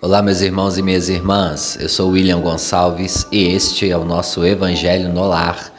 [0.00, 1.76] Olá, meus irmãos e minhas irmãs.
[1.80, 5.72] Eu sou William Gonçalves e este é o nosso Evangelho no Lar,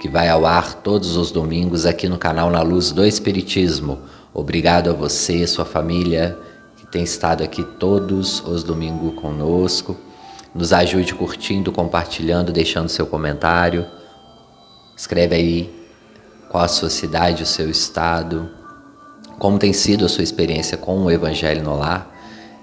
[0.00, 3.98] que vai ao ar todos os domingos aqui no canal Na Luz do Espiritismo.
[4.32, 6.34] Obrigado a você, sua família,
[6.78, 9.98] que tem estado aqui todos os domingos conosco.
[10.54, 13.84] Nos ajude curtindo, compartilhando, deixando seu comentário.
[14.96, 15.86] Escreve aí
[16.48, 18.48] qual a sua cidade, o seu estado,
[19.38, 22.14] como tem sido a sua experiência com o Evangelho no Lar.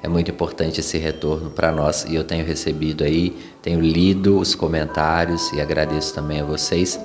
[0.05, 4.53] É muito importante esse retorno para nós e eu tenho recebido aí, tenho lido os
[4.53, 6.99] comentários e agradeço também a vocês.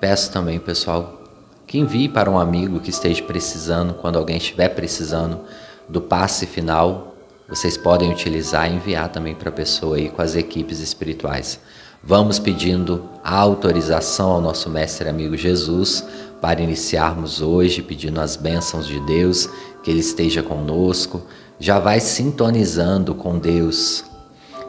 [0.00, 1.22] Peço também, pessoal,
[1.68, 5.42] que envie para um amigo que esteja precisando, quando alguém estiver precisando
[5.88, 7.14] do passe final,
[7.48, 11.60] vocês podem utilizar e enviar também para a pessoa aí com as equipes espirituais.
[12.02, 16.04] Vamos pedindo a autorização ao nosso mestre amigo Jesus
[16.40, 19.48] para iniciarmos hoje, pedindo as bênçãos de Deus,
[19.84, 21.22] que Ele esteja conosco.
[21.58, 24.04] Já vai sintonizando com Deus.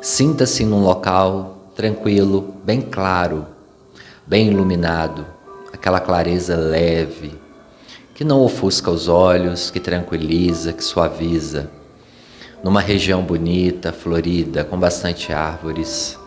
[0.01, 3.47] Sinta-se num local tranquilo, bem claro,
[4.25, 5.25] bem iluminado,
[5.73, 7.33] aquela clareza leve,
[8.13, 11.69] que não ofusca os olhos, que tranquiliza, que suaviza.
[12.63, 16.17] Numa região bonita, florida, com bastante árvores,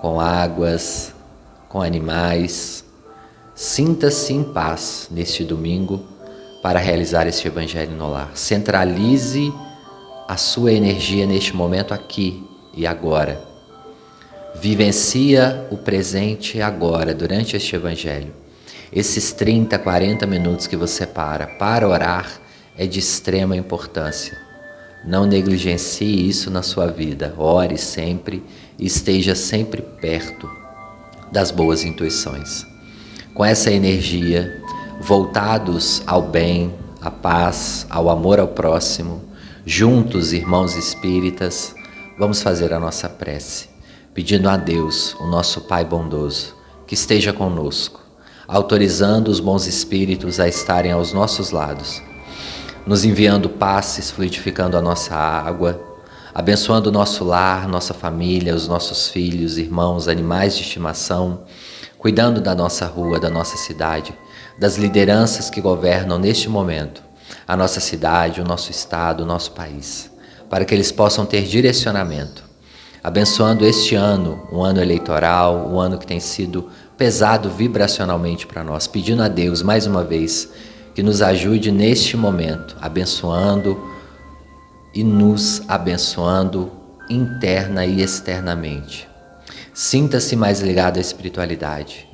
[0.00, 1.14] com águas,
[1.68, 2.84] com animais.
[3.54, 6.04] Sinta-se em paz neste domingo
[6.62, 8.30] para realizar este Evangelho no lar.
[8.34, 9.52] Centralize
[10.28, 12.42] a sua energia neste momento aqui
[12.74, 13.40] e agora.
[14.54, 18.32] Vivencia o presente agora, durante este Evangelho.
[18.92, 22.40] Esses 30, 40 minutos que você para para orar
[22.76, 24.38] é de extrema importância.
[25.04, 27.34] Não negligencie isso na sua vida.
[27.36, 28.42] Ore sempre
[28.78, 30.50] e esteja sempre perto
[31.30, 32.66] das boas intuições
[33.36, 34.62] com essa energia,
[34.98, 39.22] voltados ao bem, à paz, ao amor ao próximo,
[39.68, 41.74] juntos, irmãos espíritas,
[42.16, 43.68] vamos fazer a nossa prece,
[44.14, 46.54] pedindo a Deus, o nosso Pai bondoso,
[46.86, 48.00] que esteja conosco,
[48.46, 52.00] autorizando os bons espíritos a estarem aos nossos lados,
[52.86, 55.82] nos enviando passes, fluidificando a nossa água,
[56.32, 61.42] abençoando o nosso lar, nossa família, os nossos filhos, irmãos, animais de estimação,
[61.98, 64.16] cuidando da nossa rua, da nossa cidade,
[64.56, 67.05] das lideranças que governam neste momento
[67.46, 70.10] a nossa cidade, o nosso estado, o nosso país,
[70.48, 72.44] para que eles possam ter direcionamento.
[73.02, 78.86] Abençoando este ano, um ano eleitoral, um ano que tem sido pesado vibracionalmente para nós,
[78.86, 80.48] pedindo a Deus mais uma vez
[80.94, 83.78] que nos ajude neste momento, abençoando
[84.94, 86.72] e nos abençoando
[87.08, 89.08] interna e externamente.
[89.74, 92.08] Sinta-se mais ligado à espiritualidade.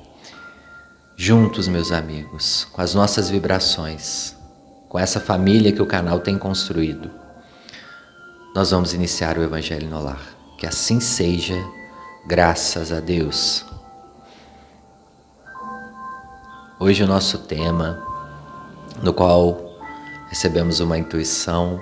[1.16, 4.34] Juntos, meus amigos, com as nossas vibrações,
[4.92, 7.10] com essa família que o canal tem construído,
[8.54, 10.20] nós vamos iniciar o Evangelho no Lar.
[10.58, 11.56] Que assim seja,
[12.26, 13.64] graças a Deus.
[16.78, 18.06] Hoje o nosso tema,
[19.02, 19.78] no qual
[20.28, 21.80] recebemos uma intuição,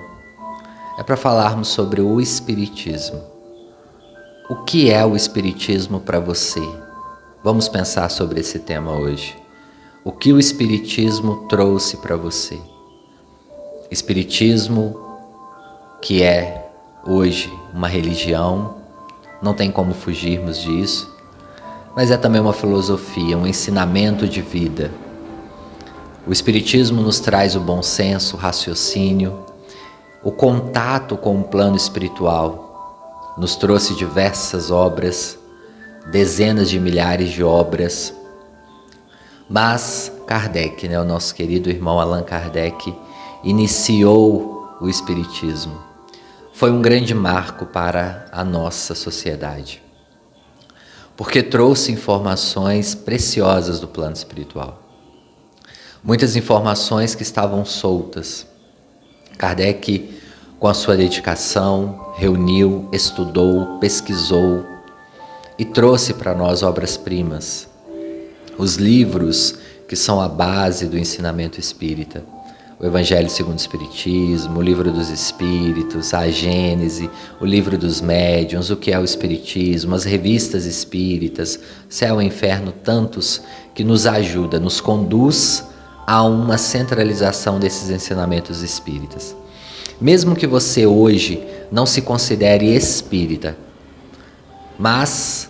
[0.97, 3.21] é para falarmos sobre o Espiritismo.
[4.49, 6.63] O que é o Espiritismo para você?
[7.43, 9.37] Vamos pensar sobre esse tema hoje.
[10.01, 12.57] O que o Espiritismo trouxe para você?
[13.91, 14.97] Espiritismo,
[16.01, 16.71] que é
[17.05, 18.75] hoje uma religião,
[19.41, 21.13] não tem como fugirmos disso,
[21.93, 24.89] mas é também uma filosofia, um ensinamento de vida.
[26.25, 29.45] O Espiritismo nos traz o bom senso, o raciocínio,
[30.23, 35.37] o contato com o plano espiritual nos trouxe diversas obras,
[36.09, 38.13] dezenas de milhares de obras.
[39.49, 42.95] Mas Kardec, né, o nosso querido irmão Allan Kardec,
[43.43, 45.81] iniciou o Espiritismo.
[46.53, 49.81] Foi um grande marco para a nossa sociedade,
[51.15, 54.81] porque trouxe informações preciosas do plano espiritual.
[56.03, 58.45] Muitas informações que estavam soltas.
[59.37, 60.21] Kardec
[60.61, 64.63] com a sua dedicação, reuniu, estudou, pesquisou
[65.57, 67.67] e trouxe para nós obras-primas,
[68.59, 69.55] os livros
[69.87, 72.23] que são a base do ensinamento espírita.
[72.81, 78.71] O Evangelho segundo o Espiritismo, o Livro dos Espíritos, a Gênese, o Livro dos Médiuns,
[78.71, 83.39] o que é o Espiritismo, as revistas espíritas, Céu e Inferno, tantos
[83.75, 85.63] que nos ajuda, nos conduz
[86.07, 89.35] a uma centralização desses ensinamentos espíritas.
[90.01, 91.39] Mesmo que você hoje
[91.71, 93.55] não se considere espírita,
[94.79, 95.47] mas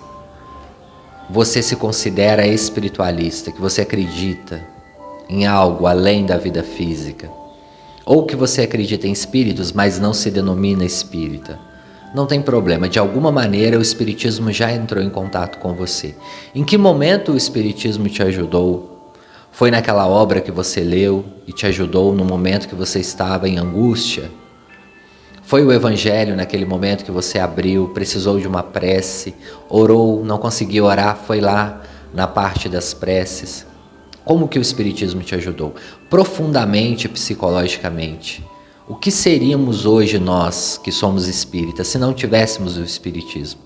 [1.30, 4.62] você se considera espiritualista, que você acredita
[5.31, 7.31] em algo além da vida física,
[8.06, 11.57] ou que você acredita em espíritos, mas não se denomina espírita,
[12.13, 16.13] Não tem problema, de alguma maneira o Espiritismo já entrou em contato com você.
[16.54, 19.13] Em que momento o Espiritismo te ajudou?
[19.50, 23.57] Foi naquela obra que você leu e te ajudou no momento que você estava em
[23.57, 24.30] angústia?
[25.42, 29.34] Foi o Evangelho naquele momento que você abriu, precisou de uma prece,
[29.69, 31.81] orou, não conseguiu orar, foi lá
[32.13, 33.70] na parte das preces?
[34.23, 35.73] Como que o Espiritismo te ajudou?
[36.09, 38.45] Profundamente psicologicamente.
[38.88, 43.62] O que seríamos hoje nós que somos espíritas se não tivéssemos o Espiritismo?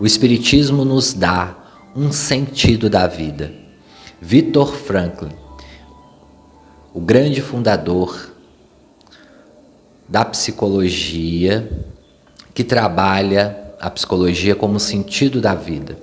[0.00, 1.56] O Espiritismo nos dá
[1.94, 3.52] um sentido da vida.
[4.20, 5.32] Victor Franklin,
[6.92, 8.32] o grande fundador
[10.08, 11.86] da psicologia,
[12.52, 15.96] que trabalha a psicologia como sentido da vida.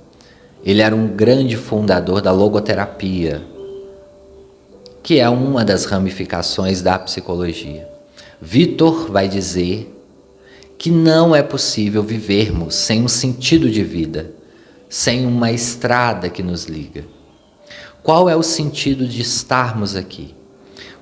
[0.63, 3.43] Ele era um grande fundador da logoterapia,
[5.07, 7.87] que é uma das ramificações da psicologia.
[8.41, 9.89] Vitor vai dizer
[10.77, 14.31] que não é possível vivermos sem um sentido de vida,
[14.89, 17.05] sem uma estrada que nos liga.
[18.03, 20.35] Qual é o sentido de estarmos aqui?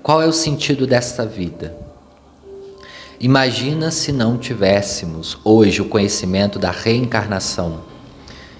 [0.04, 1.75] Qual é o sentido desta vida?
[3.19, 7.81] Imagina se não tivéssemos hoje o conhecimento da reencarnação,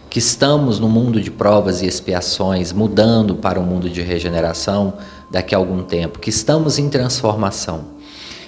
[0.10, 4.96] que estamos no mundo de provas e expiações, mudando para o um mundo de regeneração
[5.30, 7.96] daqui a algum tempo, que estamos em transformação.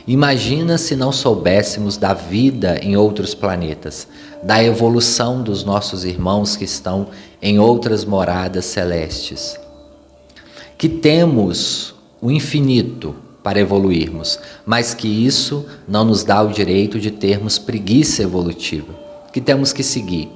[0.08, 4.08] Imagina se não soubéssemos da vida em outros planetas,
[4.42, 7.08] da evolução dos nossos irmãos que estão
[7.42, 9.60] em outras moradas celestes.
[10.78, 17.12] Que temos o infinito para evoluirmos, mas que isso não nos dá o direito de
[17.12, 18.94] termos preguiça evolutiva,
[19.34, 20.30] que temos que seguir.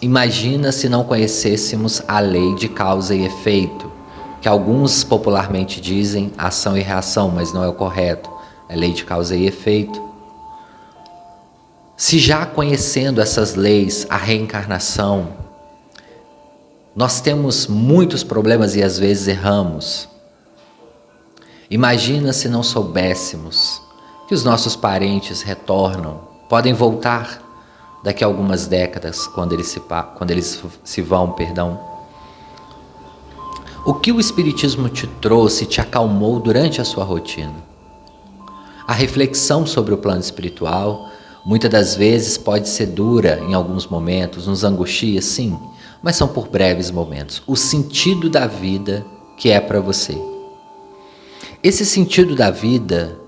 [0.00, 3.87] Imagina se não conhecêssemos a lei de causa e efeito,
[4.40, 8.30] que alguns popularmente dizem ação e reação, mas não é o correto.
[8.68, 10.06] É lei de causa e efeito.
[11.96, 15.28] Se já conhecendo essas leis, a reencarnação,
[16.94, 20.08] nós temos muitos problemas e às vezes erramos.
[21.70, 23.82] Imagina se não soubéssemos
[24.28, 27.42] que os nossos parentes retornam, podem voltar
[28.04, 29.80] daqui a algumas décadas, quando eles se,
[30.16, 31.97] quando eles se vão, perdão.
[33.88, 37.54] O que o Espiritismo te trouxe, te acalmou durante a sua rotina?
[38.86, 41.08] A reflexão sobre o plano espiritual,
[41.42, 45.58] muitas das vezes pode ser dura em alguns momentos, nos angustia, sim,
[46.02, 47.42] mas são por breves momentos.
[47.46, 49.06] O sentido da vida
[49.38, 50.20] que é para você.
[51.62, 53.18] Esse sentido da vida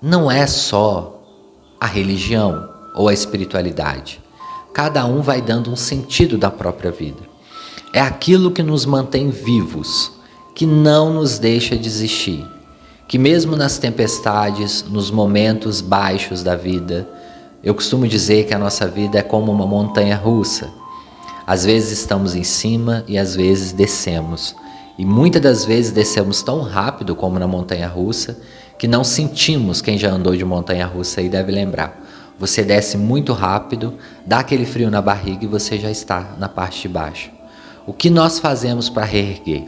[0.00, 1.22] não é só
[1.78, 4.18] a religião ou a espiritualidade.
[4.72, 7.27] Cada um vai dando um sentido da própria vida.
[7.92, 10.12] É aquilo que nos mantém vivos,
[10.54, 12.46] que não nos deixa desistir,
[13.06, 17.08] que mesmo nas tempestades, nos momentos baixos da vida,
[17.64, 20.68] eu costumo dizer que a nossa vida é como uma montanha russa.
[21.46, 24.54] Às vezes estamos em cima e às vezes descemos.
[24.98, 28.38] E muitas das vezes descemos tão rápido como na montanha russa
[28.78, 32.04] que não sentimos quem já andou de montanha russa e deve lembrar.
[32.38, 33.94] Você desce muito rápido,
[34.26, 37.37] dá aquele frio na barriga e você já está na parte de baixo.
[37.88, 39.62] O que nós fazemos para reerguer?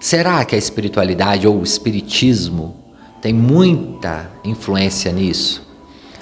[0.00, 2.74] Será que a espiritualidade ou o espiritismo
[3.22, 5.62] tem muita influência nisso?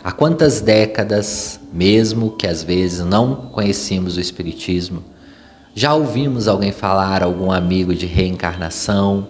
[0.04, 5.02] Há quantas décadas, mesmo que às vezes não conhecíamos o espiritismo,
[5.74, 9.26] já ouvimos alguém falar, algum amigo de reencarnação,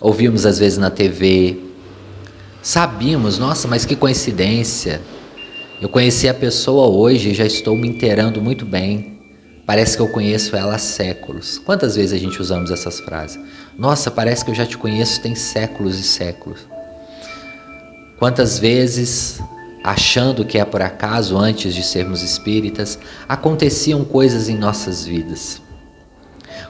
[0.00, 1.60] ouvimos às vezes na TV,
[2.62, 5.02] sabíamos, nossa, mas que coincidência.
[5.82, 9.13] Eu conheci a pessoa hoje e já estou me inteirando muito bem
[9.66, 11.58] Parece que eu conheço ela há séculos.
[11.58, 13.40] Quantas vezes a gente usamos essas frases?
[13.78, 16.66] Nossa, parece que eu já te conheço tem séculos e séculos.
[18.18, 19.40] Quantas vezes,
[19.82, 25.62] achando que é por acaso antes de sermos espíritas, aconteciam coisas em nossas vidas.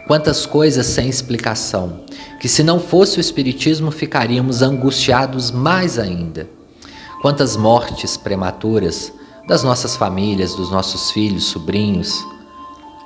[0.07, 2.05] Quantas coisas sem explicação,
[2.39, 6.49] que se não fosse o Espiritismo ficaríamos angustiados mais ainda.
[7.23, 9.13] Quantas mortes prematuras
[9.49, 12.23] das nossas famílias, dos nossos filhos, sobrinhos,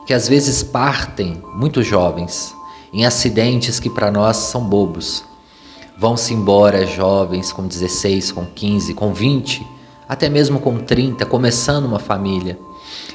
[0.09, 2.57] que às vezes partem muito jovens
[2.95, 5.23] em acidentes que para nós são bobos.
[5.99, 9.67] Vão-se embora jovens com 16, com 15, com 20,
[10.09, 12.59] até mesmo com 30, começando uma família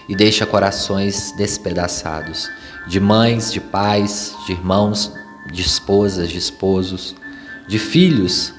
[0.08, 2.48] e deixa corações despedaçados
[2.88, 5.12] de mães, de pais, de irmãos,
[5.52, 7.16] de esposas, de esposos,
[7.68, 8.54] de filhos.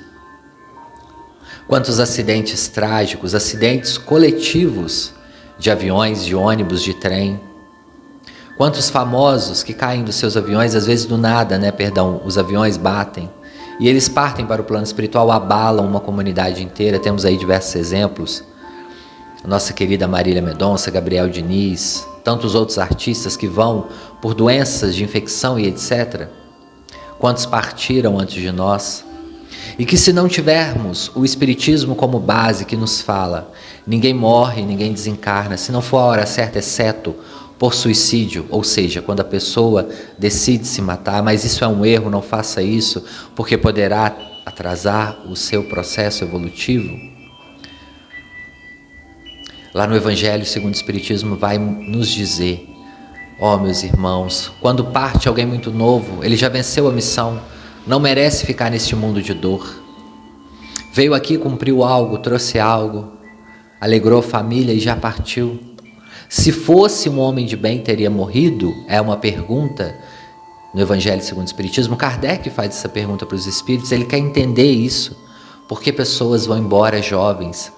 [1.69, 5.15] Quantos acidentes trágicos, acidentes coletivos
[5.57, 7.41] de aviões, de ônibus, de trem
[8.57, 11.73] Quantos famosos que caem dos seus aviões, às vezes do nada, né?
[11.73, 13.29] Perdão, os aviões batem
[13.81, 17.01] e eles partem para o plano espiritual, abalam uma comunidade inteira.
[17.01, 18.45] Temos aí diversos exemplos.
[19.45, 23.89] nossa querida Marília Medonça, Gabriel Diniz, tantos outros artistas que vão
[24.23, 26.29] por doenças de infecção e etc.
[27.19, 29.05] Quantos partiram antes de nós?
[29.77, 33.51] E que se não tivermos o Espiritismo como base que nos fala,
[33.85, 37.15] ninguém morre, ninguém desencarna, se não for a hora certa, exceto
[37.65, 42.11] por suicídio, ou seja, quando a pessoa decide se matar, mas isso é um erro,
[42.11, 43.03] não faça isso,
[43.35, 46.95] porque poderá atrasar o seu processo evolutivo.
[49.73, 52.69] Lá no Evangelho segundo o Espiritismo vai nos dizer:
[53.41, 57.41] ó oh, meus irmãos, quando parte alguém muito novo, ele já venceu a missão,
[57.87, 59.83] não merece ficar neste mundo de dor.
[60.93, 63.15] Veio aqui, cumpriu algo, trouxe algo,
[63.81, 65.74] alegrou a família e já partiu.
[66.37, 68.75] Se fosse um homem de bem, teria morrido?
[68.89, 69.97] É uma pergunta
[70.75, 71.97] no Evangelho segundo o Espiritismo.
[71.97, 75.17] Kardec faz essa pergunta para os espíritos, ele quer entender isso.
[75.69, 77.73] Por que pessoas vão embora jovens?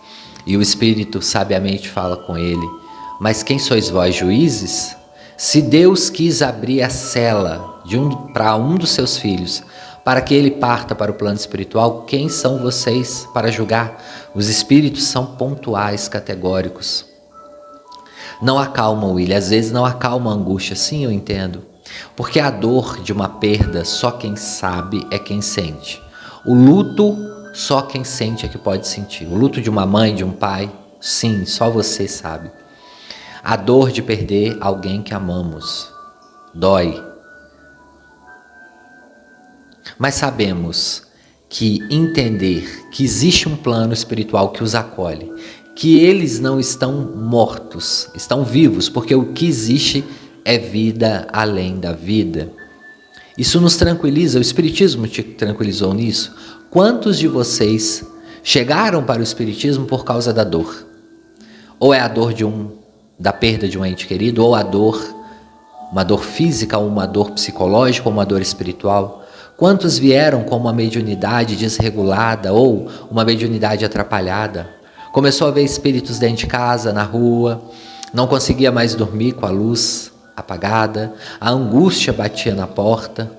[0.47, 2.67] E o Espírito sabiamente fala com ele:
[3.21, 4.97] Mas quem sois vós, juízes?
[5.37, 9.63] Se Deus quis abrir a cela um, para um dos seus filhos,
[10.03, 14.03] para que ele parta para o plano espiritual, quem são vocês para julgar?
[14.35, 17.16] Os espíritos são pontuais, categóricos.
[18.41, 21.65] Não acalma, William, às vezes não acalma a angústia, sim, eu entendo.
[22.15, 26.03] Porque a dor de uma perda, só quem sabe é quem sente.
[26.45, 27.17] O luto,
[27.55, 29.27] só quem sente é que pode sentir.
[29.27, 32.51] O luto de uma mãe, de um pai, sim, só você sabe.
[33.43, 35.89] A dor de perder alguém que amamos
[36.55, 37.03] dói.
[39.99, 41.07] Mas sabemos
[41.49, 45.33] que entender que existe um plano espiritual que os acolhe,
[45.77, 50.03] que eles não estão mortos, estão vivos, porque o que existe
[50.43, 52.51] é vida além da vida.
[53.37, 56.35] Isso nos tranquiliza, o Espiritismo te tranquilizou nisso.
[56.71, 58.03] Quantos de vocês
[58.43, 60.87] chegaram para o Espiritismo por causa da dor?
[61.79, 62.71] Ou é a dor de um
[63.19, 64.99] da perda de um ente querido, ou a dor,
[65.93, 69.27] uma dor física, ou uma dor psicológica, ou uma dor espiritual.
[69.59, 74.77] Quantos vieram com uma mediunidade desregulada ou uma mediunidade atrapalhada?
[75.17, 77.63] Começou a ver espíritos dentro de casa, na rua,
[78.13, 83.33] não conseguia mais dormir com a luz apagada, a angústia batia na porta.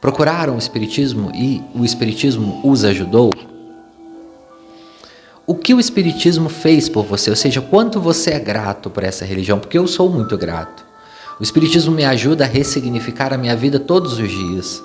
[0.00, 3.32] Procuraram o Espiritismo e o Espiritismo os ajudou?
[5.44, 9.24] o que o Espiritismo fez por você, ou seja, quanto você é grato por essa
[9.24, 10.86] religião, porque eu sou muito grato.
[11.40, 14.80] O Espiritismo me ajuda a ressignificar a minha vida todos os dias,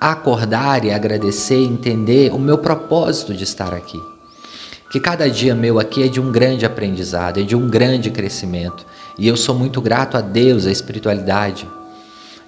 [0.00, 4.00] a acordar e agradecer, entender o meu propósito de estar aqui.
[4.90, 8.86] Que cada dia meu aqui é de um grande aprendizado, é de um grande crescimento,
[9.18, 11.66] e eu sou muito grato a Deus, à espiritualidade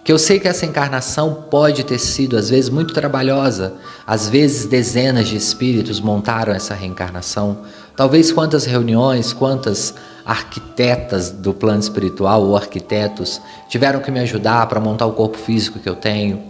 [0.03, 3.75] que eu sei que essa encarnação pode ter sido às vezes muito trabalhosa,
[4.07, 7.59] às vezes dezenas de espíritos montaram essa reencarnação.
[7.95, 9.95] Talvez quantas reuniões, quantas
[10.25, 15.79] arquitetas do plano espiritual ou arquitetos tiveram que me ajudar para montar o corpo físico
[15.79, 16.43] que eu tenho.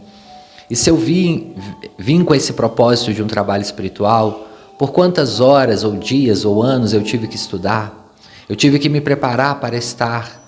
[0.70, 1.56] E se eu vim,
[1.98, 4.46] vim com esse propósito de um trabalho espiritual,
[4.80, 8.14] por quantas horas ou dias ou anos eu tive que estudar?
[8.48, 10.42] Eu tive que me preparar para estar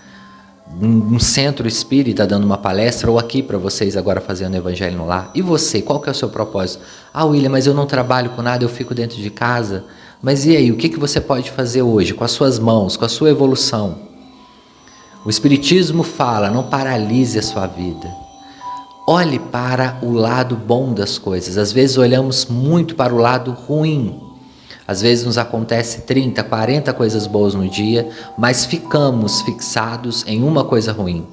[0.80, 5.30] um centro espírita dando uma palestra ou aqui para vocês agora fazendo evangelho no lar.
[5.34, 6.82] E você, qual que é o seu propósito?
[7.12, 9.84] Ah, William, mas eu não trabalho com nada, eu fico dentro de casa.
[10.22, 13.04] Mas e aí, o que, que você pode fazer hoje com as suas mãos, com
[13.04, 13.98] a sua evolução?
[15.26, 18.10] O Espiritismo fala, não paralise a sua vida.
[19.06, 21.58] Olhe para o lado bom das coisas.
[21.58, 24.21] Às vezes olhamos muito para o lado ruim
[24.92, 28.08] às vezes nos acontece 30, 40 coisas boas no dia,
[28.38, 31.26] mas ficamos fixados em uma coisa ruim.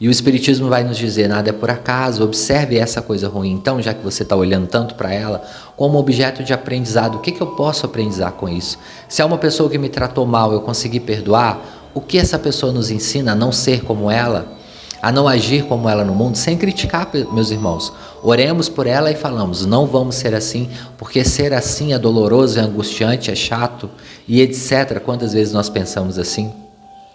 [0.00, 3.52] E o Espiritismo vai nos dizer: nada é por acaso, observe essa coisa ruim.
[3.52, 5.42] Então, já que você está olhando tanto para ela,
[5.76, 8.78] como objeto de aprendizado, o que, que eu posso aprendizar com isso?
[9.08, 12.72] Se é uma pessoa que me tratou mal, eu consegui perdoar, o que essa pessoa
[12.72, 14.55] nos ensina a não ser como ela?
[15.00, 17.92] A não agir como ela no mundo, sem criticar, meus irmãos.
[18.22, 22.62] Oremos por ela e falamos: não vamos ser assim, porque ser assim é doloroso, é
[22.62, 23.90] angustiante, é chato
[24.26, 25.00] e etc.
[25.04, 26.52] Quantas vezes nós pensamos assim?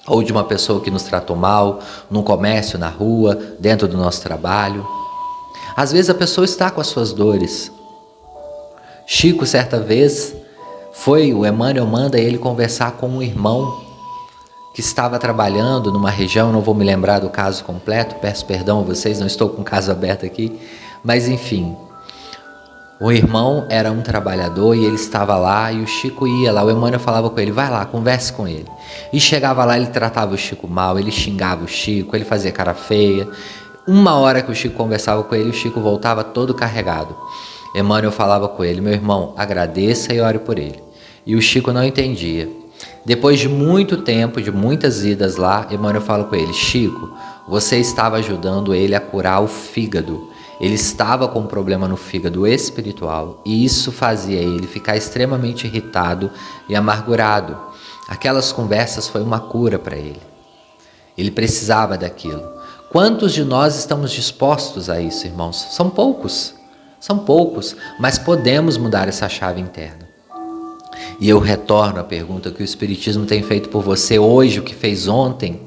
[0.07, 4.21] Ou de uma pessoa que nos tratou mal, num comércio, na rua, dentro do nosso
[4.21, 4.88] trabalho.
[5.75, 7.71] Às vezes a pessoa está com as suas dores.
[9.05, 10.33] Chico, certa vez,
[10.93, 13.90] foi, o Emmanuel manda ele conversar com um irmão
[14.73, 18.83] que estava trabalhando numa região, não vou me lembrar do caso completo, peço perdão a
[18.83, 20.57] vocês, não estou com o caso aberto aqui,
[21.03, 21.75] mas enfim.
[22.99, 26.63] O irmão era um trabalhador e ele estava lá e o Chico ia lá.
[26.63, 28.67] O Emmanuel falava com ele: vai lá, converse com ele.
[29.11, 32.75] E chegava lá, ele tratava o Chico mal, ele xingava o Chico, ele fazia cara
[32.75, 33.27] feia.
[33.87, 37.17] Uma hora que o Chico conversava com ele, o Chico voltava todo carregado.
[37.73, 40.79] Emmanuel falava com ele: meu irmão, agradeça e ore por ele.
[41.25, 42.61] E o Chico não entendia.
[43.05, 47.11] Depois de muito tempo, de muitas idas lá, Emmanuel fala com ele: Chico,
[47.47, 50.29] você estava ajudando ele a curar o fígado.
[50.59, 56.29] Ele estava com um problema no fígado espiritual e isso fazia ele ficar extremamente irritado
[56.69, 57.57] e amargurado.
[58.07, 60.21] Aquelas conversas foi uma cura para ele.
[61.17, 62.43] Ele precisava daquilo.
[62.91, 65.55] Quantos de nós estamos dispostos a isso, irmãos?
[65.71, 66.53] São poucos.
[67.00, 70.11] São poucos, mas podemos mudar essa chave interna.
[71.20, 74.74] E eu retorno à pergunta que o Espiritismo tem feito por você hoje, o que
[74.74, 75.62] fez ontem.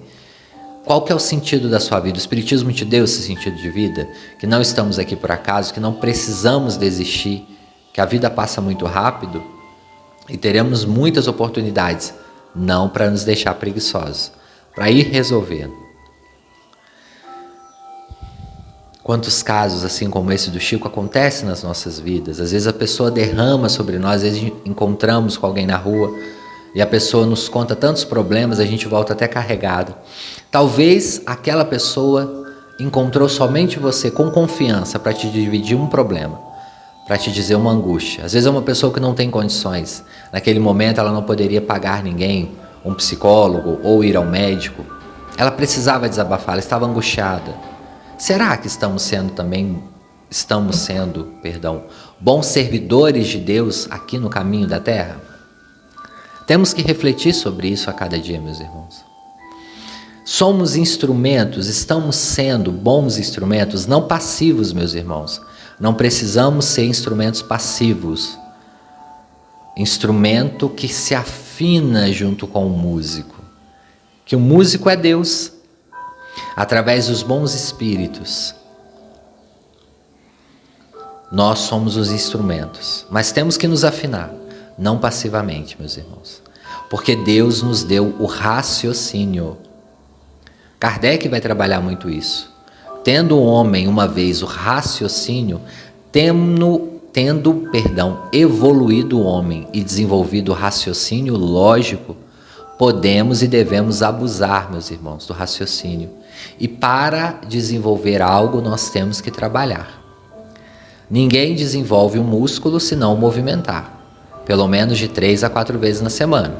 [0.84, 2.16] Qual que é o sentido da sua vida?
[2.16, 4.08] O Espiritismo te deu esse sentido de vida?
[4.38, 7.46] Que não estamos aqui por acaso, que não precisamos desistir,
[7.92, 9.42] que a vida passa muito rápido
[10.28, 12.14] e teremos muitas oportunidades,
[12.54, 14.32] não para nos deixar preguiçosos,
[14.74, 15.83] para ir resolvendo.
[19.04, 22.40] Quantos casos, assim como esse do Chico, acontecem nas nossas vidas?
[22.40, 26.10] Às vezes a pessoa derrama sobre nós, às vezes encontramos com alguém na rua
[26.74, 29.94] e a pessoa nos conta tantos problemas, a gente volta até carregado.
[30.50, 32.46] Talvez aquela pessoa
[32.80, 36.40] encontrou somente você com confiança para te dividir um problema,
[37.06, 38.24] para te dizer uma angústia.
[38.24, 40.02] Às vezes é uma pessoa que não tem condições.
[40.32, 44.82] Naquele momento ela não poderia pagar ninguém, um psicólogo ou ir ao médico.
[45.36, 47.73] Ela precisava desabafar, ela estava angustiada.
[48.18, 49.82] Será que estamos sendo também
[50.30, 51.84] estamos sendo, perdão,
[52.18, 55.20] bons servidores de Deus aqui no caminho da terra?
[56.46, 59.04] Temos que refletir sobre isso a cada dia, meus irmãos.
[60.24, 65.40] Somos instrumentos, estamos sendo bons instrumentos, não passivos, meus irmãos.
[65.78, 68.38] Não precisamos ser instrumentos passivos.
[69.76, 73.42] Instrumento que se afina junto com o músico.
[74.24, 75.52] Que o músico é Deus,
[76.56, 78.54] através dos bons espíritos.
[81.30, 84.32] Nós somos os instrumentos, mas temos que nos afinar,
[84.78, 86.42] não passivamente, meus irmãos,
[86.88, 89.56] porque Deus nos deu o raciocínio.
[90.78, 92.52] Kardec vai trabalhar muito isso.
[93.02, 95.60] Tendo o homem uma vez o raciocínio,
[96.12, 102.16] tendo, tendo, perdão, evoluído o homem e desenvolvido o raciocínio lógico,
[102.78, 106.10] podemos e devemos abusar, meus irmãos, do raciocínio.
[106.58, 110.02] E para desenvolver algo, nós temos que trabalhar.
[111.10, 113.92] Ninguém desenvolve um músculo se não movimentar,
[114.44, 116.54] pelo menos de três a quatro vezes na semana.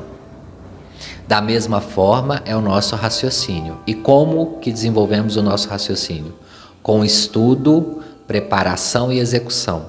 [1.27, 3.79] Da mesma forma é o nosso raciocínio.
[3.87, 6.35] E como que desenvolvemos o nosso raciocínio?
[6.83, 9.87] Com estudo, preparação e execução.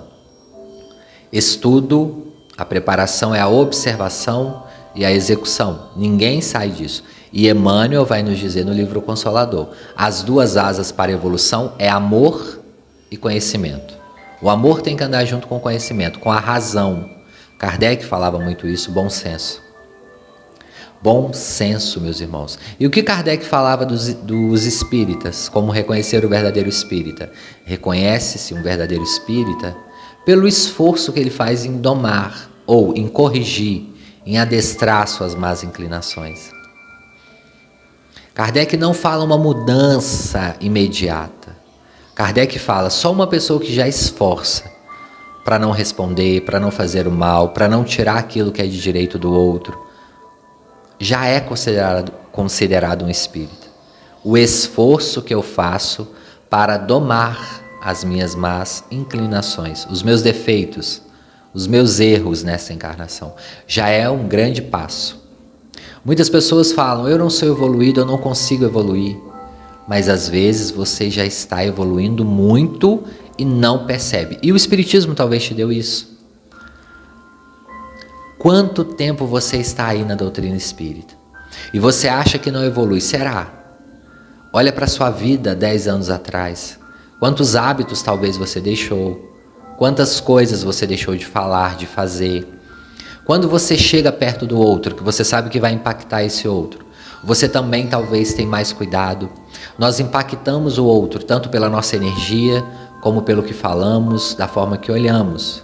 [1.32, 4.64] Estudo, a preparação é a observação
[4.96, 5.90] e a execução.
[5.98, 7.04] Ninguém sai disso.
[7.36, 11.90] E Emmanuel vai nos dizer no livro Consolador: as duas asas para a evolução é
[11.90, 12.62] amor
[13.12, 13.94] e conhecimento.
[14.42, 17.10] O amor tem que andar junto com o conhecimento, com a razão.
[17.60, 19.62] Kardec falava muito isso, bom senso.
[21.02, 22.58] Bom senso, meus irmãos.
[22.80, 27.30] E o que Kardec falava dos, dos espíritas, como reconhecer o verdadeiro espírita?
[27.66, 29.76] Reconhece-se um verdadeiro espírita
[30.26, 33.94] pelo esforço que ele faz em domar ou em corrigir
[34.26, 36.55] em adestrar suas más inclinações.
[38.36, 41.56] Kardec não fala uma mudança imediata.
[42.14, 44.70] Kardec fala só uma pessoa que já esforça
[45.46, 48.82] para não responder, para não fazer o mal, para não tirar aquilo que é de
[48.82, 49.80] direito do outro,
[51.00, 53.70] já é considerado, considerado um espírito.
[54.22, 56.06] O esforço que eu faço
[56.50, 61.02] para domar as minhas más inclinações, os meus defeitos,
[61.54, 63.34] os meus erros nessa encarnação.
[63.66, 65.25] Já é um grande passo.
[66.06, 69.18] Muitas pessoas falam: eu não sou evoluído, eu não consigo evoluir.
[69.88, 73.04] Mas às vezes você já está evoluindo muito
[73.38, 74.38] e não percebe.
[74.42, 76.16] E o Espiritismo talvez te deu isso.
[78.38, 81.16] Quanto tempo você está aí na doutrina espírita?
[81.74, 83.02] E você acha que não evolui?
[83.02, 83.52] Será?
[84.54, 86.78] Olha para a sua vida 10 anos atrás.
[87.20, 89.34] Quantos hábitos talvez você deixou?
[89.78, 92.48] Quantas coisas você deixou de falar, de fazer?
[93.26, 96.86] Quando você chega perto do outro, que você sabe que vai impactar esse outro,
[97.24, 99.32] você também talvez tem mais cuidado.
[99.80, 102.64] Nós impactamos o outro tanto pela nossa energia,
[103.02, 105.64] como pelo que falamos, da forma que olhamos.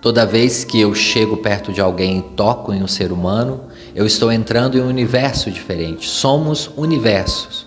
[0.00, 3.64] Toda vez que eu chego perto de alguém e toco em um ser humano,
[3.96, 6.08] eu estou entrando em um universo diferente.
[6.08, 7.66] Somos universos.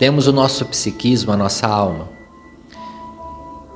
[0.00, 2.15] Temos o nosso psiquismo, a nossa alma.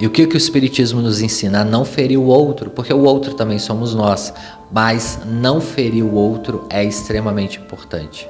[0.00, 1.60] E o que, que o Espiritismo nos ensina?
[1.60, 4.32] A não ferir o outro, porque o outro também somos nós,
[4.72, 8.26] mas não ferir o outro é extremamente importante.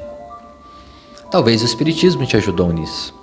[1.30, 3.14] Talvez o Espiritismo te ajudou nisso.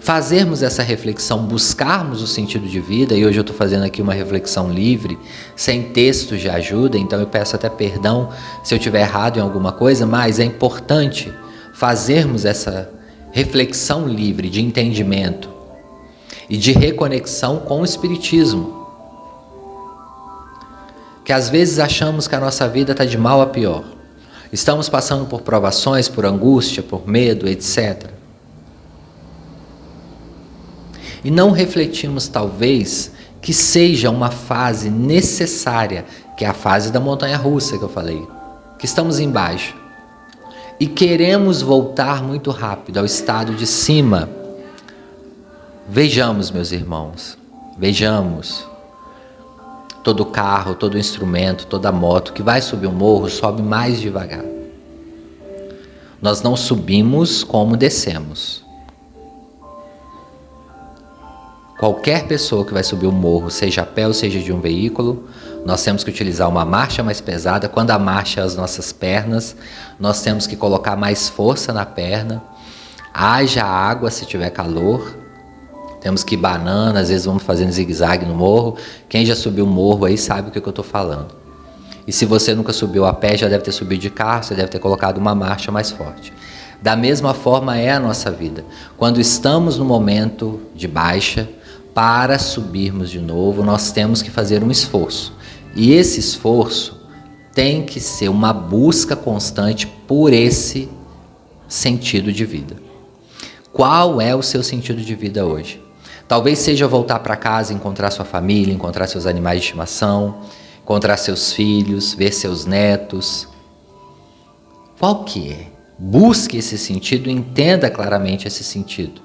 [0.00, 4.14] fazermos essa reflexão, buscarmos o sentido de vida, e hoje eu estou fazendo aqui uma
[4.14, 5.18] reflexão livre,
[5.54, 8.30] sem textos de ajuda, então eu peço até perdão
[8.64, 11.30] se eu tiver errado em alguma coisa, mas é importante
[11.74, 12.90] fazermos essa
[13.30, 15.49] reflexão livre de entendimento
[16.50, 18.86] e de reconexão com o Espiritismo.
[21.24, 23.84] Que às vezes achamos que a nossa vida está de mal a pior.
[24.52, 28.10] Estamos passando por provações, por angústia, por medo, etc.
[31.22, 36.04] E não refletimos, talvez, que seja uma fase necessária,
[36.36, 38.26] que é a fase da montanha russa que eu falei,
[38.76, 39.76] que estamos embaixo.
[40.80, 44.39] E queremos voltar muito rápido ao estado de cima.
[45.92, 47.36] Vejamos, meus irmãos,
[47.76, 48.64] vejamos.
[50.04, 54.44] Todo carro, todo instrumento, toda moto que vai subir o morro sobe mais devagar.
[56.22, 58.64] Nós não subimos como descemos.
[61.76, 65.28] Qualquer pessoa que vai subir o morro, seja a pé ou seja de um veículo,
[65.66, 67.68] nós temos que utilizar uma marcha mais pesada.
[67.68, 69.56] Quando a marcha é as nossas pernas,
[69.98, 72.40] nós temos que colocar mais força na perna.
[73.12, 75.18] Haja água se tiver calor.
[76.00, 78.76] Temos que ir banana, às vezes vamos fazendo zigue-zague no morro.
[79.08, 81.34] Quem já subiu o morro aí sabe o que eu estou falando.
[82.06, 84.68] E se você nunca subiu a pé, já deve ter subido de carro, você deve
[84.68, 86.32] ter colocado uma marcha mais forte.
[86.82, 88.64] Da mesma forma é a nossa vida.
[88.96, 91.48] Quando estamos no momento de baixa,
[91.94, 95.34] para subirmos de novo, nós temos que fazer um esforço.
[95.74, 97.00] E esse esforço
[97.52, 100.88] tem que ser uma busca constante por esse
[101.68, 102.76] sentido de vida.
[103.72, 105.80] Qual é o seu sentido de vida hoje?
[106.30, 110.42] Talvez seja voltar para casa, encontrar sua família, encontrar seus animais de estimação,
[110.80, 113.48] encontrar seus filhos, ver seus netos.
[114.98, 115.66] Qual que é?
[115.98, 119.20] Busque esse sentido, entenda claramente esse sentido.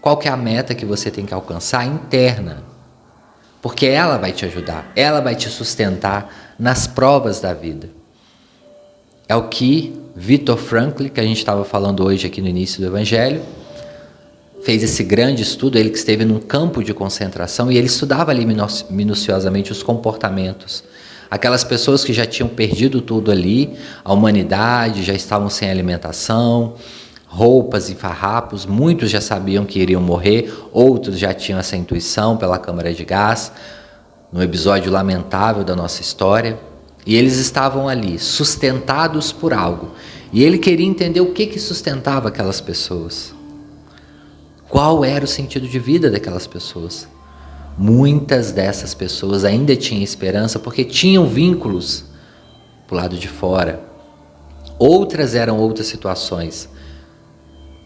[0.00, 2.72] Qual que é a meta que você tem que alcançar interna?
[3.62, 7.88] porque ela vai te ajudar, ela vai te sustentar nas provas da vida.
[9.28, 12.88] É o que Victor Frankl, que a gente estava falando hoje aqui no início do
[12.88, 13.40] Evangelho,
[14.64, 18.46] fez esse grande estudo, ele que esteve num campo de concentração e ele estudava ali
[18.90, 20.84] minuciosamente os comportamentos.
[21.30, 23.72] Aquelas pessoas que já tinham perdido tudo ali,
[24.04, 26.74] a humanidade, já estavam sem alimentação,
[27.26, 32.58] roupas e farrapos, muitos já sabiam que iriam morrer, outros já tinham essa intuição pela
[32.58, 33.50] câmara de gás,
[34.30, 36.58] no episódio lamentável da nossa história,
[37.04, 39.92] e eles estavam ali, sustentados por algo.
[40.32, 43.34] E ele queria entender o que, que sustentava aquelas pessoas.
[44.72, 47.06] Qual era o sentido de vida daquelas pessoas?
[47.78, 52.06] Muitas dessas pessoas ainda tinham esperança porque tinham vínculos
[52.88, 53.80] para o lado de fora.
[54.78, 56.68] Outras eram outras situações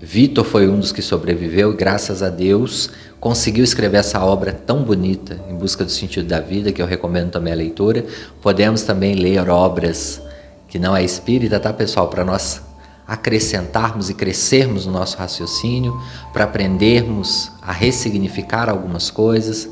[0.01, 5.41] Vitor foi um dos que sobreviveu graças a Deus, conseguiu escrever essa obra tão bonita,
[5.49, 8.05] Em Busca do Sentido da Vida, que eu recomendo também a leitura.
[8.43, 10.21] Podemos também ler obras
[10.69, 12.09] que não é espírita, tá, pessoal?
[12.09, 12.61] Para nós
[13.07, 16.01] acrescentarmos e crescermos no nosso raciocínio,
[16.33, 19.69] para aprendermos a ressignificar algumas coisas,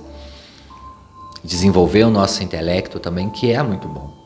[1.42, 4.24] desenvolver o nosso intelecto também, que é muito bom.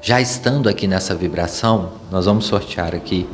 [0.00, 3.26] Já estando aqui nessa vibração, nós vamos sortear aqui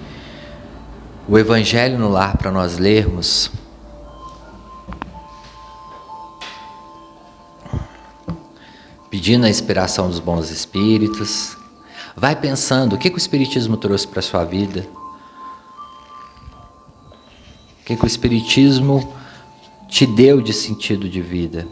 [1.28, 3.50] o Evangelho no Lar para nós lermos.
[9.10, 11.56] Pedindo a inspiração dos bons espíritos.
[12.16, 14.86] Vai pensando o que, que o Espiritismo trouxe para a sua vida.
[17.80, 19.12] O que, que o Espiritismo
[19.88, 21.66] te deu de sentido de vida.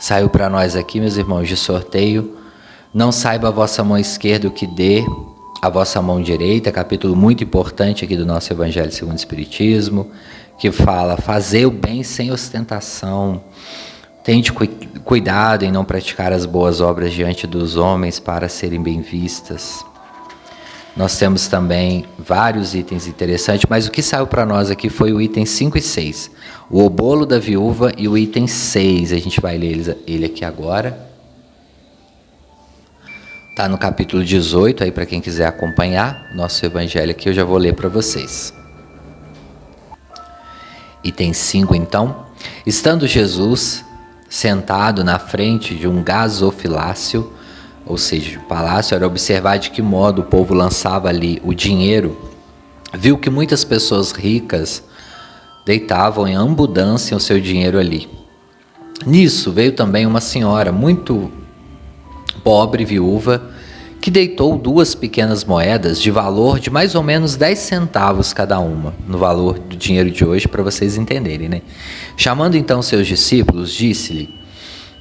[0.00, 2.40] Saiu para nós aqui, meus irmãos, de sorteio
[2.92, 5.04] não saiba a vossa mão esquerda o que dê
[5.62, 10.10] a vossa mão direita, capítulo muito importante aqui do nosso Evangelho segundo o Espiritismo,
[10.58, 13.44] que fala: fazer o bem sem ostentação.
[14.22, 14.66] Tente cu
[15.04, 19.84] cuidado em não praticar as boas obras diante dos homens para serem bem vistas.
[20.96, 25.20] Nós temos também vários itens interessantes, mas o que saiu para nós aqui foi o
[25.20, 26.30] item 5 e 6.
[26.68, 29.12] O obolo da viúva e o item 6.
[29.12, 31.08] A gente vai ler ele aqui agora.
[33.50, 37.58] Está no capítulo 18, aí para quem quiser acompanhar nosso evangelho aqui, eu já vou
[37.58, 38.52] ler para vocês.
[41.02, 42.26] Item 5, então.
[42.66, 43.84] Estando Jesus
[44.30, 47.32] sentado na frente de um gasofilácio,
[47.84, 51.52] ou seja, de um palácio, era observar de que modo o povo lançava ali o
[51.52, 52.16] dinheiro,
[52.94, 54.84] viu que muitas pessoas ricas
[55.66, 58.08] deitavam em abundância o seu dinheiro ali.
[59.04, 61.32] Nisso veio também uma senhora muito
[62.44, 63.49] pobre viúva
[64.00, 68.94] que deitou duas pequenas moedas de valor de mais ou menos 10 centavos cada uma,
[69.06, 71.60] no valor do dinheiro de hoje, para vocês entenderem, né?
[72.16, 74.34] Chamando então seus discípulos, disse-lhe: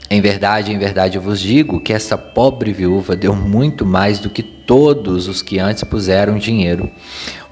[0.10, 4.30] Em verdade, em verdade eu vos digo que essa pobre viúva deu muito mais do
[4.30, 6.90] que todos os que antes puseram dinheiro.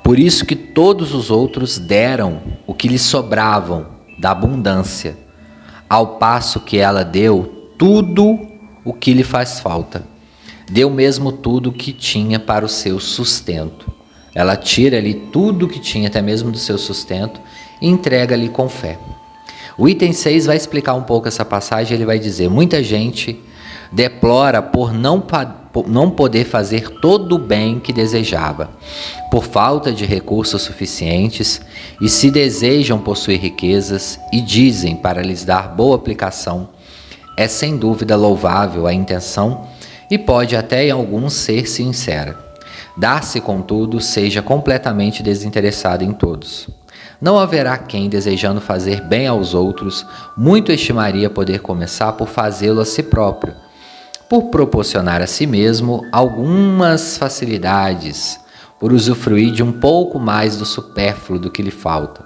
[0.04, 3.88] Por isso que todos os outros deram o que lhes sobravam
[4.20, 5.16] da abundância,
[5.90, 8.38] ao passo que ela deu tudo
[8.84, 10.17] o que lhe faz falta
[10.70, 13.92] deu mesmo tudo o que tinha para o seu sustento.
[14.36, 17.42] Ela tira ali tudo o que tinha, até mesmo do seu sustento,
[17.82, 19.00] e entrega-lhe com fé.
[19.78, 21.96] O item 6 vai explicar um pouco essa passagem.
[21.96, 23.40] Ele vai dizer: muita gente
[23.92, 28.70] deplora por não, por não poder fazer todo o bem que desejava,
[29.32, 31.62] por falta de recursos suficientes,
[32.02, 36.70] e se desejam possuir riquezas e dizem para lhes dar boa aplicação.
[37.38, 39.68] É sem dúvida louvável a intenção
[40.10, 42.38] e pode até em alguns ser sincera.
[42.98, 46.68] Dar-se, contudo, seja completamente desinteressado em todos.
[47.22, 52.86] Não haverá quem, desejando fazer bem aos outros, muito estimaria poder começar por fazê-lo a
[52.86, 53.56] si próprio,
[54.30, 58.40] por proporcionar a si mesmo algumas facilidades,
[58.80, 62.26] por usufruir de um pouco mais do supérfluo do que lhe falta.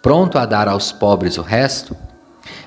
[0.00, 1.96] Pronto a dar aos pobres o resto,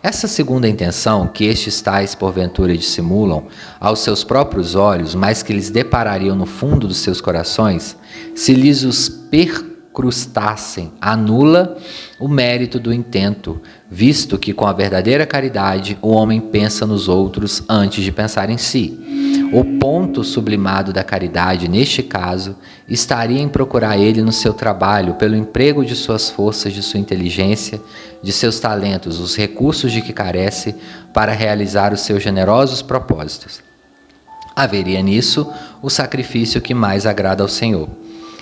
[0.02, 3.48] essa segunda intenção, que estes tais porventura dissimulam
[3.80, 7.98] aos seus próprios olhos, mas que lhes deparariam no fundo dos seus corações,
[8.36, 11.78] se lhes os percrustassem, anula
[12.20, 17.64] o mérito do intento, visto que com a verdadeira caridade o homem pensa nos outros
[17.68, 19.29] antes de pensar em si.
[19.52, 22.56] O ponto sublimado da caridade, neste caso,
[22.88, 27.82] estaria em procurar ele no seu trabalho, pelo emprego de suas forças, de sua inteligência,
[28.22, 30.76] de seus talentos, os recursos de que carece
[31.12, 33.64] para realizar os seus generosos propósitos.
[34.56, 37.90] Haveria nisso o sacrifício que mais agrada ao Senhor.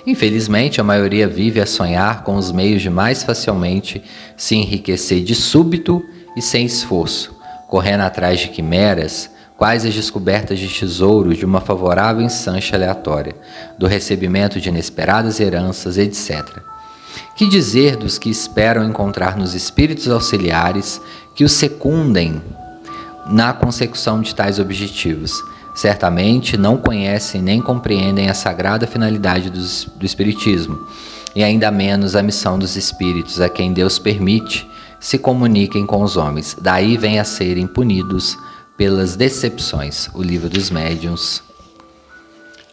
[0.06, 4.02] Infelizmente, a maioria vive a sonhar com os meios de mais facilmente
[4.36, 6.04] se enriquecer de súbito
[6.36, 7.34] e sem esforço,
[7.66, 13.34] correndo atrás de quimeras quais as descobertas de tesouros de uma favorável ensanche aleatória,
[13.76, 16.46] do recebimento de inesperadas heranças, etc.
[17.36, 21.00] Que dizer dos que esperam encontrar nos espíritos auxiliares
[21.34, 22.40] que os secundem
[23.26, 25.42] na consecução de tais objetivos?
[25.74, 29.60] Certamente não conhecem nem compreendem a sagrada finalidade do,
[29.96, 30.78] do Espiritismo,
[31.34, 34.68] e ainda menos a missão dos espíritos a quem Deus permite
[35.00, 36.56] se comuniquem com os homens.
[36.60, 38.36] Daí vem a serem punidos
[38.78, 41.42] pelas decepções, o livro dos médiuns.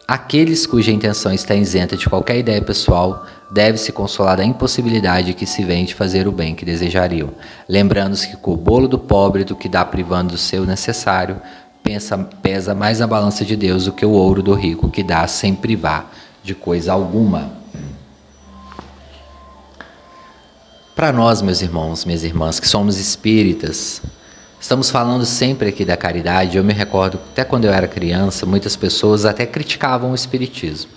[0.06, 5.44] Aqueles cuja intenção está isenta de qualquer ideia pessoal deve se consolar da impossibilidade que
[5.44, 7.30] se vem de fazer o bem que desejariam,
[7.68, 11.42] lembrando-se que com o bolo do pobre do que dá privando do seu necessário,
[11.82, 15.26] pensa, pesa mais a balança de Deus do que o ouro do rico que dá
[15.26, 17.50] sem privar de coisa alguma.
[20.94, 24.00] Para nós, meus irmãos, minhas irmãs, que somos espíritas,
[24.58, 26.56] Estamos falando sempre aqui da caridade.
[26.56, 30.90] Eu me recordo, até quando eu era criança, muitas pessoas até criticavam o Espiritismo.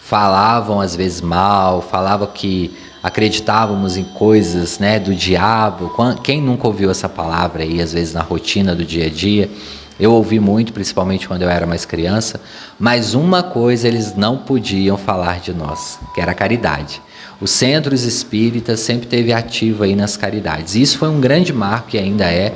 [0.00, 5.92] Falavam às vezes mal, falavam que acreditávamos em coisas né, do diabo.
[6.22, 9.50] Quem nunca ouviu essa palavra aí, às vezes na rotina do dia a dia?
[9.98, 12.40] Eu ouvi muito, principalmente quando eu era mais criança,
[12.78, 17.02] mas uma coisa eles não podiam falar de nós, que era a caridade.
[17.40, 20.74] Os centros espíritas sempre teve ativo aí nas caridades.
[20.74, 22.54] E isso foi um grande marco e ainda é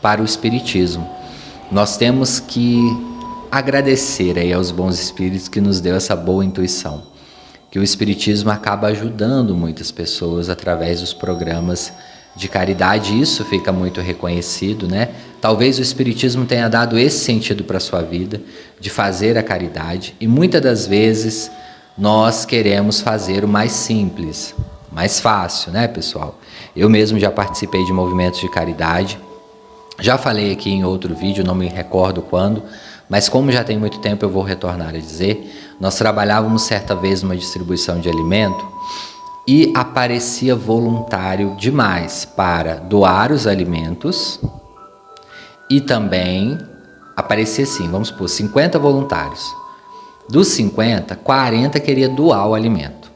[0.00, 1.08] para o Espiritismo.
[1.70, 2.80] Nós temos que
[3.50, 7.02] agradecer aí aos bons espíritos que nos deu essa boa intuição,
[7.70, 11.92] que o Espiritismo acaba ajudando muitas pessoas através dos programas
[12.36, 15.08] de caridade, isso fica muito reconhecido, né?
[15.40, 18.40] Talvez o Espiritismo tenha dado esse sentido para a sua vida,
[18.78, 21.50] de fazer a caridade, e muitas das vezes
[21.98, 24.54] nós queremos fazer o mais simples,
[24.92, 26.38] mais fácil, né, pessoal?
[26.74, 29.18] Eu mesmo já participei de movimentos de caridade,
[30.00, 32.62] já falei aqui em outro vídeo, não me recordo quando,
[33.08, 35.76] mas como já tem muito tempo eu vou retornar a dizer.
[35.78, 38.66] Nós trabalhávamos certa vez numa distribuição de alimento
[39.46, 44.40] e aparecia voluntário demais para doar os alimentos
[45.68, 46.58] e também
[47.14, 49.44] aparecia assim, vamos por 50 voluntários.
[50.30, 53.10] Dos 50, 40 queria doar o alimento.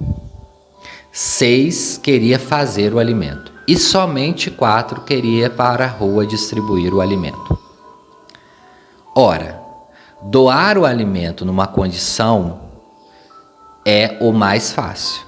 [1.10, 7.58] Seis queria fazer o alimento e somente quatro queria para a rua distribuir o alimento.
[9.14, 9.60] Ora,
[10.22, 12.60] doar o alimento numa condição
[13.86, 15.22] é o mais fácil.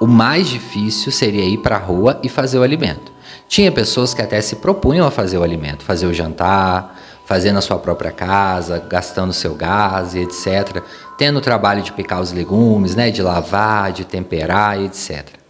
[0.00, 3.12] O mais difícil seria ir para a rua e fazer o alimento.
[3.48, 7.62] Tinha pessoas que até se propunham a fazer o alimento, fazer o jantar, fazendo a
[7.62, 10.82] sua própria casa, gastando seu gás e etc.
[11.16, 15.43] Tendo o trabalho de picar os legumes, né, de lavar, de temperar e etc.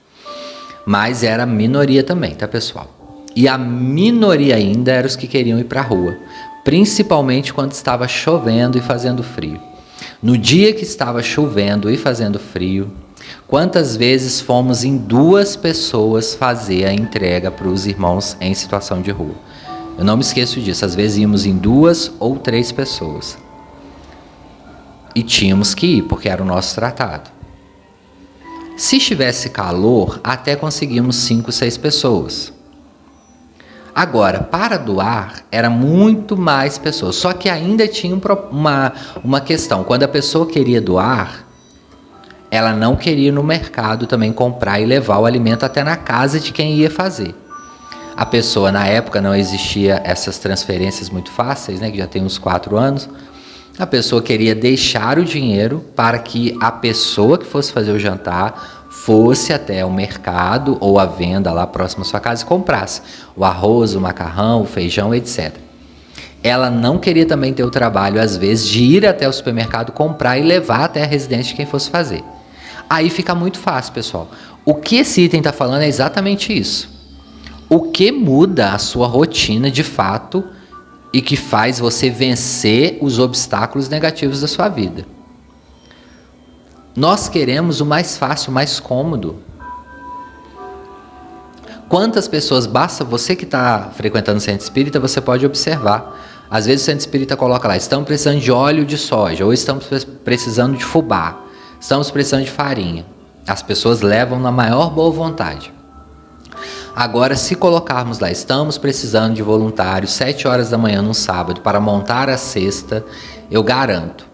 [0.86, 2.88] Mas era minoria também, tá, pessoal?
[3.34, 6.16] E a minoria ainda eram os que queriam ir para a rua,
[6.64, 9.60] principalmente quando estava chovendo e fazendo frio.
[10.22, 12.92] No dia que estava chovendo e fazendo frio,
[13.46, 19.10] quantas vezes fomos em duas pessoas fazer a entrega para os irmãos em situação de
[19.10, 19.34] rua?
[19.96, 20.84] Eu não me esqueço disso.
[20.84, 23.38] Às vezes íamos em duas ou três pessoas.
[25.14, 27.30] E tínhamos que ir, porque era o nosso tratado.
[28.76, 32.52] Se estivesse calor, até conseguimos cinco, seis pessoas.
[33.94, 37.14] Agora, para doar, era muito mais pessoas.
[37.14, 38.18] Só que ainda tinha
[38.50, 39.84] uma, uma questão.
[39.84, 41.46] Quando a pessoa queria doar,
[42.50, 46.40] ela não queria ir no mercado também comprar e levar o alimento até na casa
[46.40, 47.32] de quem ia fazer.
[48.16, 52.38] A pessoa, na época, não existia essas transferências muito fáceis, né, que já tem uns
[52.38, 53.08] quatro anos.
[53.78, 58.86] A pessoa queria deixar o dinheiro para que a pessoa que fosse fazer o jantar
[58.88, 63.02] fosse até o mercado ou a venda lá próximo à sua casa e comprasse
[63.36, 65.56] o arroz, o macarrão, o feijão, etc.
[66.42, 70.38] Ela não queria também ter o trabalho, às vezes, de ir até o supermercado comprar
[70.38, 72.22] e levar até a residência de quem fosse fazer.
[72.88, 74.30] Aí fica muito fácil, pessoal.
[74.64, 76.94] O que esse item está falando é exatamente isso
[77.68, 80.44] o que muda a sua rotina de fato
[81.14, 85.06] e que faz você vencer os obstáculos negativos da sua vida.
[86.96, 89.36] Nós queremos o mais fácil, o mais cômodo.
[91.88, 96.20] Quantas pessoas, basta você que está frequentando o centro espírita, você pode observar.
[96.50, 99.86] Às vezes o centro espírita coloca lá, estamos precisando de óleo de soja, ou estamos
[100.24, 101.42] precisando de fubá,
[101.80, 103.06] estamos precisando de farinha.
[103.46, 105.72] As pessoas levam na maior boa vontade.
[106.96, 111.80] Agora, se colocarmos lá, estamos precisando de voluntários, 7 horas da manhã num sábado, para
[111.80, 113.04] montar a cesta,
[113.50, 114.24] eu garanto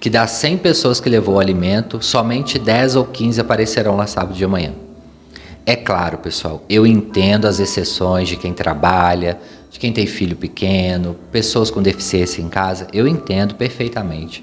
[0.00, 4.34] que das 100 pessoas que levou o alimento, somente 10 ou 15 aparecerão lá sábado
[4.34, 4.72] de manhã.
[5.66, 9.38] É claro, pessoal, eu entendo as exceções de quem trabalha,
[9.70, 14.42] de quem tem filho pequeno, pessoas com deficiência em casa, eu entendo perfeitamente.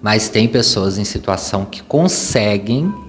[0.00, 3.03] Mas tem pessoas em situação que conseguem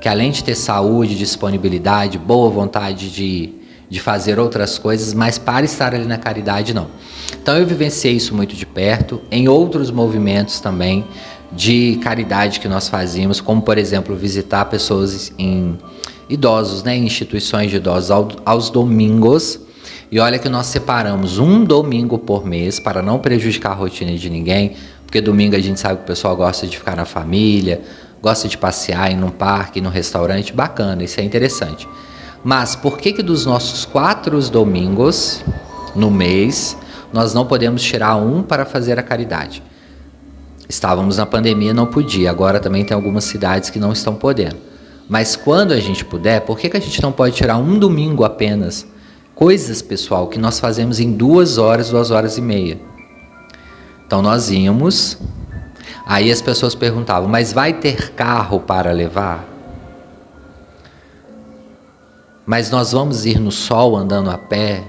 [0.00, 3.52] que além de ter saúde, disponibilidade, boa vontade de,
[3.88, 6.88] de fazer outras coisas, mas para estar ali na caridade, não.
[7.40, 11.04] Então eu vivenciei isso muito de perto, em outros movimentos também
[11.52, 15.78] de caridade que nós fazíamos, como por exemplo visitar pessoas em
[16.28, 19.58] idosos, né, em instituições de idosos ao, aos domingos.
[20.10, 24.30] E olha que nós separamos um domingo por mês para não prejudicar a rotina de
[24.30, 24.72] ninguém,
[25.04, 27.82] porque domingo a gente sabe que o pessoal gosta de ficar na família,
[28.22, 31.88] gosta de passear, ir num parque, num restaurante, bacana, isso é interessante.
[32.42, 35.42] Mas por que que dos nossos quatro domingos
[35.94, 36.76] no mês
[37.12, 39.62] nós não podemos tirar um para fazer a caridade?
[40.68, 42.30] Estávamos na pandemia, não podia.
[42.30, 44.56] Agora também tem algumas cidades que não estão podendo.
[45.08, 48.22] Mas quando a gente puder, por que, que a gente não pode tirar um domingo
[48.22, 48.86] apenas?
[49.34, 52.80] Coisas, pessoal, que nós fazemos em duas horas, duas horas e meia.
[54.06, 55.18] Então nós íamos
[56.06, 59.44] Aí as pessoas perguntavam: mas vai ter carro para levar?
[62.46, 64.82] Mas nós vamos ir no sol andando a pé?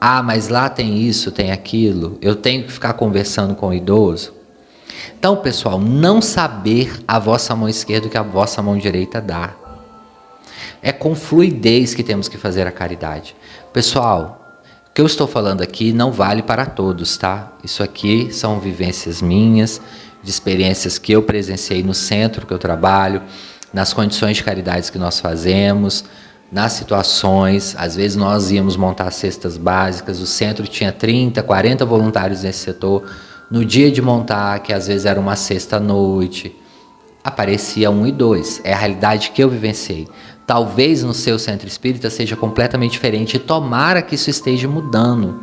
[0.00, 2.18] Ah, mas lá tem isso, tem aquilo.
[2.20, 4.34] Eu tenho que ficar conversando com o idoso.
[5.16, 9.54] Então, pessoal, não saber a vossa mão esquerda o que a vossa mão direita dá.
[10.82, 13.36] É com fluidez que temos que fazer a caridade.
[13.72, 14.41] Pessoal,
[14.92, 17.50] o que eu estou falando aqui não vale para todos, tá?
[17.64, 19.80] Isso aqui são vivências minhas,
[20.22, 23.22] de experiências que eu presenciei no centro que eu trabalho,
[23.72, 26.04] nas condições de caridade que nós fazemos,
[26.52, 27.74] nas situações.
[27.78, 33.10] Às vezes nós íamos montar cestas básicas, o centro tinha 30, 40 voluntários nesse setor.
[33.50, 36.54] No dia de montar, que às vezes era uma sexta noite,
[37.24, 38.60] aparecia um e dois.
[38.62, 40.06] É a realidade que eu vivenciei.
[40.46, 43.36] Talvez no seu centro espírita seja completamente diferente.
[43.36, 45.42] E tomara que isso esteja mudando.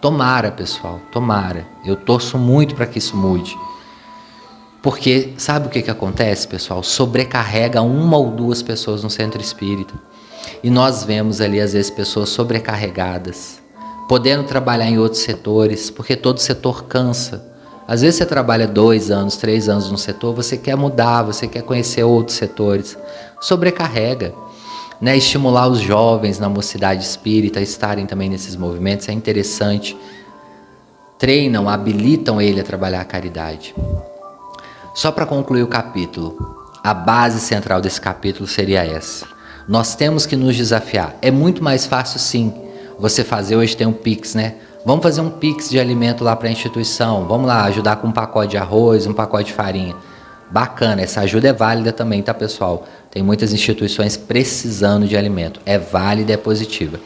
[0.00, 1.66] Tomara, pessoal, tomara.
[1.84, 3.56] Eu torço muito para que isso mude.
[4.82, 6.82] Porque sabe o que, que acontece, pessoal?
[6.82, 9.94] Sobrecarrega uma ou duas pessoas no centro espírita.
[10.62, 13.60] E nós vemos ali, às vezes, pessoas sobrecarregadas,
[14.08, 17.46] podendo trabalhar em outros setores, porque todo setor cansa.
[17.86, 21.62] Às vezes você trabalha dois anos, três anos no setor, você quer mudar, você quer
[21.62, 22.96] conhecer outros setores.
[23.40, 24.34] Sobrecarrega.
[25.00, 25.16] Né?
[25.16, 29.96] Estimular os jovens na mocidade espírita a estarem também nesses movimentos é interessante.
[31.18, 33.74] Treinam, habilitam ele a trabalhar a caridade.
[34.94, 36.36] Só para concluir o capítulo,
[36.82, 39.26] a base central desse capítulo seria essa.
[39.68, 41.16] Nós temos que nos desafiar.
[41.22, 42.52] É muito mais fácil, sim,
[42.98, 44.56] você fazer hoje tem um Pix, né?
[44.84, 47.26] Vamos fazer um pix de alimento lá para a instituição.
[47.26, 49.94] Vamos lá ajudar com um pacote de arroz, um pacote de farinha.
[50.50, 52.84] Bacana, essa ajuda é válida também, tá, pessoal?
[53.10, 55.60] Tem muitas instituições precisando de alimento.
[55.66, 57.00] É válida, é positiva.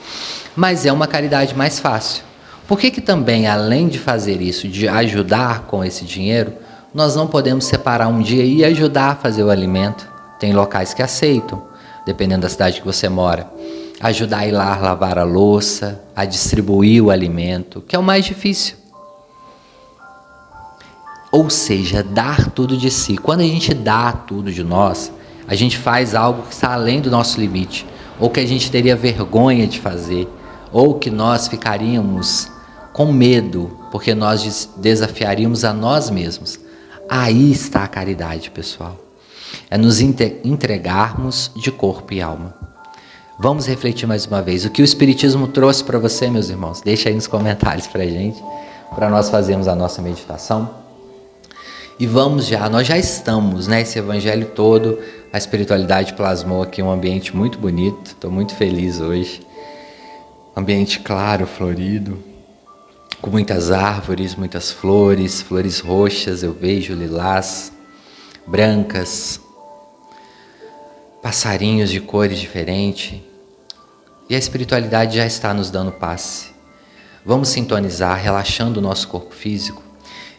[0.55, 2.22] Mas é uma caridade mais fácil.
[2.68, 6.52] Por que, que também, além de fazer isso, de ajudar com esse dinheiro,
[6.94, 10.07] nós não podemos separar um dia e ajudar a fazer o alimento?
[10.38, 11.62] Tem locais que aceitam,
[12.07, 13.48] dependendo da cidade que você mora
[14.00, 18.24] ajudar a ir lá lavar a louça, a distribuir o alimento, que é o mais
[18.24, 18.76] difícil.
[21.32, 23.16] Ou seja, dar tudo de si.
[23.16, 25.11] Quando a gente dá tudo de nós,
[25.47, 27.86] a gente faz algo que está além do nosso limite,
[28.18, 30.28] ou que a gente teria vergonha de fazer,
[30.72, 32.49] ou que nós ficaríamos
[32.92, 36.59] com medo, porque nós desafiaríamos a nós mesmos.
[37.09, 38.97] Aí está a caridade, pessoal.
[39.70, 42.55] É nos entregarmos de corpo e alma.
[43.38, 44.64] Vamos refletir mais uma vez.
[44.64, 46.80] O que o Espiritismo trouxe para você, meus irmãos?
[46.80, 48.40] Deixa aí nos comentários para gente,
[48.95, 50.70] para nós fazermos a nossa meditação.
[51.99, 53.82] E vamos já, nós já estamos, né?
[53.82, 54.99] Esse evangelho todo,
[55.35, 58.12] a espiritualidade plasmou aqui um ambiente muito bonito.
[58.12, 59.45] Estou muito feliz hoje.
[60.57, 62.22] Ambiente claro, florido,
[63.20, 67.72] com muitas árvores, muitas flores, flores roxas, eu vejo lilás,
[68.47, 69.41] brancas,
[71.20, 73.20] passarinhos de cores diferentes.
[74.30, 76.53] E a espiritualidade já está nos dando passe.
[77.26, 79.82] Vamos sintonizar, relaxando o nosso corpo físico,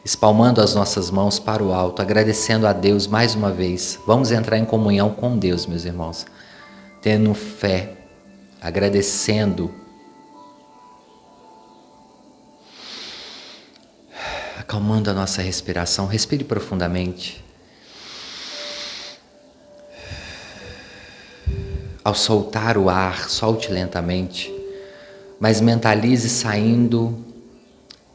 [0.06, 4.00] espalmando as nossas mãos para o alto, agradecendo a Deus mais uma vez.
[4.06, 6.28] Vamos entrar em comunhão com Deus, meus irmãos,
[7.02, 7.98] tendo fé,
[8.62, 9.74] agradecendo.
[14.60, 17.44] Acalmando a nossa respiração, respire profundamente.
[22.04, 24.54] Ao soltar o ar, solte lentamente,
[25.40, 27.26] mas mentalize saindo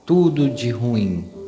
[0.07, 1.40] tudo de ruim.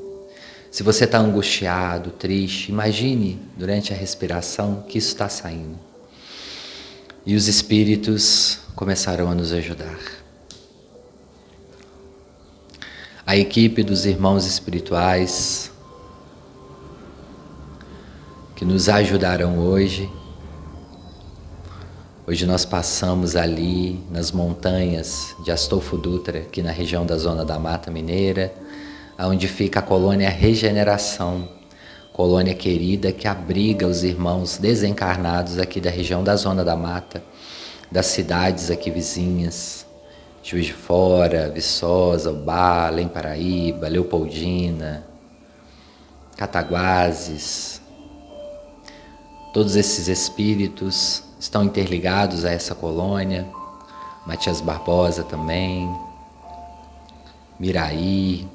[0.73, 5.79] Se você está angustiado, triste, imagine durante a respiração que isso está saindo.
[7.27, 9.99] E os espíritos começarão a nos ajudar.
[13.27, 15.71] A equipe dos irmãos espirituais
[18.57, 20.11] que nos ajudarão hoje
[22.25, 27.59] Hoje nós passamos ali nas montanhas de Astolfo Dutra, aqui na região da Zona da
[27.59, 28.55] Mata Mineira,
[29.27, 31.49] onde fica a colônia Regeneração,
[32.13, 37.23] colônia querida que abriga os irmãos desencarnados aqui da região da Zona da Mata,
[37.91, 39.87] das cidades aqui vizinhas,
[40.43, 45.07] Juiz de Fora, Viçosa, Ubá, Além Paraíba, Leopoldina,
[46.37, 47.81] Cataguases.
[49.55, 53.47] Todos esses espíritos estão interligados a essa colônia.
[54.27, 55.89] Matias Barbosa também,
[57.59, 58.49] Miraí,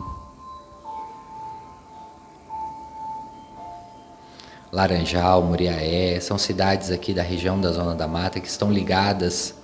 [4.71, 9.55] Laranjal, Muriaé, são cidades aqui da região da Zona da Mata que estão ligadas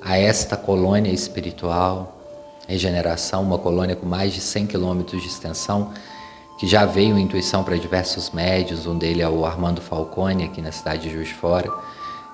[0.00, 2.14] a esta colônia espiritual,
[2.66, 5.92] Regeneração, uma colônia com mais de 100 quilômetros de extensão,
[6.58, 10.72] que já veio intuição para diversos médios, um deles é o Armando Falcone, aqui na
[10.72, 11.70] cidade de Juiz de Fora,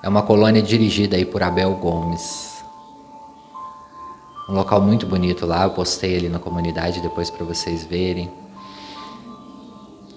[0.03, 2.62] é uma colônia dirigida aí por Abel Gomes.
[4.49, 8.41] Um local muito bonito lá, eu postei ali na comunidade depois para vocês verem.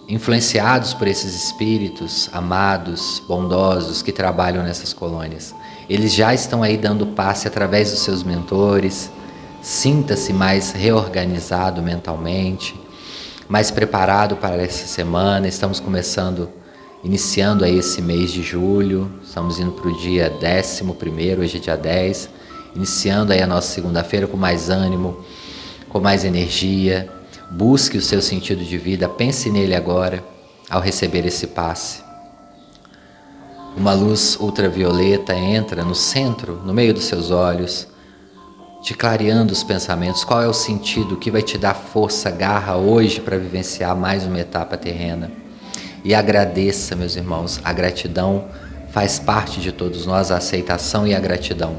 [0.07, 5.55] Influenciados por esses espíritos amados, bondosos que trabalham nessas colônias.
[5.89, 9.09] Eles já estão aí dando passe através dos seus mentores.
[9.63, 12.79] Sinta-se mais reorganizado mentalmente,
[13.49, 15.47] mais preparado para essa semana.
[15.47, 16.49] Estamos começando
[17.03, 21.77] iniciando aí esse mês de julho, estamos indo para o dia 11, hoje é dia
[21.77, 22.29] 10,
[22.75, 25.17] iniciando aí a nossa segunda-feira com mais ânimo,
[25.89, 27.14] com mais energia.
[27.51, 30.23] Busque o seu sentido de vida, pense nele agora,
[30.69, 32.03] ao receber esse passe.
[33.77, 37.87] Uma luz ultravioleta entra no centro, no meio dos seus olhos,
[38.81, 40.23] te clareando os pensamentos.
[40.23, 44.39] Qual é o sentido que vai te dar força, garra hoje para vivenciar mais uma
[44.39, 45.31] etapa terrena?
[46.03, 48.45] E agradeça, meus irmãos, a gratidão
[48.91, 51.77] faz parte de todos nós, a aceitação e a gratidão.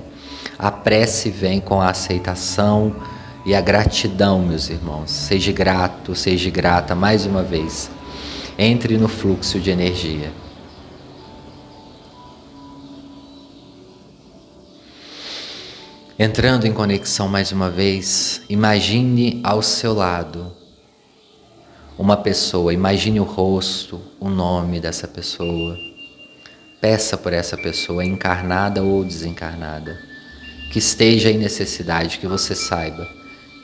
[0.59, 2.95] A prece vem com a aceitação
[3.47, 5.09] e a gratidão, meus irmãos.
[5.13, 7.89] Seja grato, seja grata mais uma vez.
[8.59, 10.33] Entre no fluxo de energia.
[16.19, 20.53] Entrando em conexão mais uma vez, imagine ao seu lado
[21.97, 25.79] uma pessoa, imagine o rosto, o nome dessa pessoa.
[26.81, 29.99] Peça por essa pessoa, encarnada ou desencarnada,
[30.73, 33.16] que esteja em necessidade, que você saiba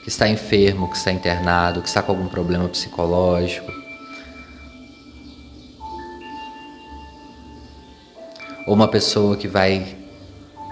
[0.03, 3.71] que está enfermo, que está internado, que está com algum problema psicológico.
[8.67, 9.95] Ou uma pessoa que vai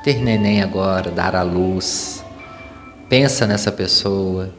[0.04, 2.24] ter neném agora, dar à luz.
[3.08, 4.54] Pensa nessa pessoa.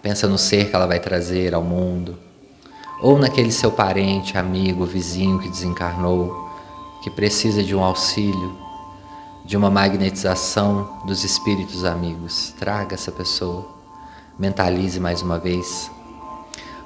[0.00, 2.18] Pensa no ser que ela vai trazer ao mundo.
[3.02, 6.48] Ou naquele seu parente, amigo, vizinho que desencarnou,
[7.02, 8.69] que precisa de um auxílio,
[9.44, 12.54] de uma magnetização dos espíritos amigos.
[12.58, 13.66] Traga essa pessoa.
[14.38, 15.90] Mentalize mais uma vez.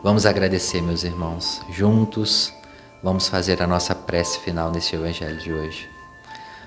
[0.03, 1.61] Vamos agradecer, meus irmãos.
[1.71, 2.53] Juntos,
[3.03, 5.89] vamos fazer a nossa prece final neste Evangelho de hoje.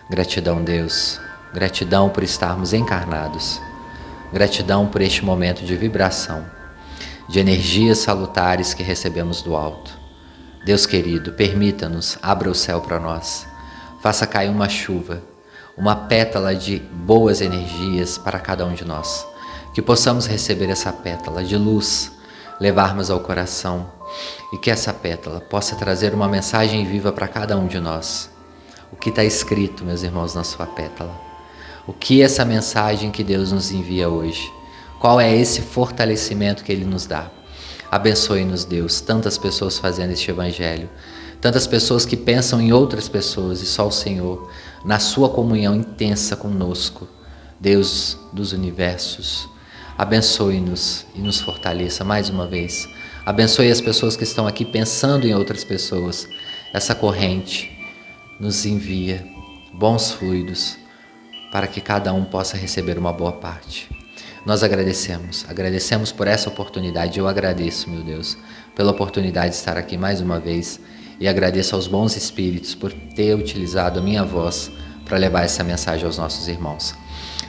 [0.10, 1.20] Gratidão, Deus.
[1.54, 3.60] Gratidão por estarmos encarnados.
[4.32, 6.46] Gratidão por este momento de vibração,
[7.30, 9.98] de energias salutares que recebemos do alto.
[10.66, 13.48] Deus querido, permita-nos, abra o céu para nós.
[14.02, 15.24] Faça cair uma chuva,
[15.78, 19.26] uma pétala de boas energias para cada um de nós.
[19.74, 22.12] Que possamos receber essa pétala de luz,
[22.60, 23.92] levarmos ao coração
[24.52, 28.36] e que essa pétala possa trazer uma mensagem viva para cada um de nós
[28.92, 31.14] o que está escrito, meus irmãos, na sua pétala.
[31.86, 34.52] O que é essa mensagem que Deus nos envia hoje?
[35.00, 37.30] Qual é esse fortalecimento que Ele nos dá?
[37.92, 40.90] Abençoe-nos, Deus, tantas pessoas fazendo este Evangelho,
[41.40, 44.50] tantas pessoas que pensam em outras pessoas e só o Senhor,
[44.88, 47.10] na Sua comunhão intensa conosco,
[47.60, 49.50] Deus dos universos.
[49.98, 52.88] Abençoe-nos e nos fortaleça mais uma vez.
[53.26, 56.26] Abençoe as pessoas que estão aqui pensando em outras pessoas,
[56.74, 57.78] essa corrente
[58.40, 59.28] nos envia
[59.74, 60.78] bons fluidos
[61.52, 63.90] para que cada um possa receber uma boa parte.
[64.46, 67.20] Nós agradecemos, agradecemos por essa oportunidade.
[67.20, 68.38] Eu agradeço, meu Deus,
[68.74, 70.80] pela oportunidade de estar aqui mais uma vez
[71.20, 74.72] e agradeço aos bons espíritos por ter utilizado a minha voz
[75.06, 76.94] para levar essa mensagem aos nossos irmãos.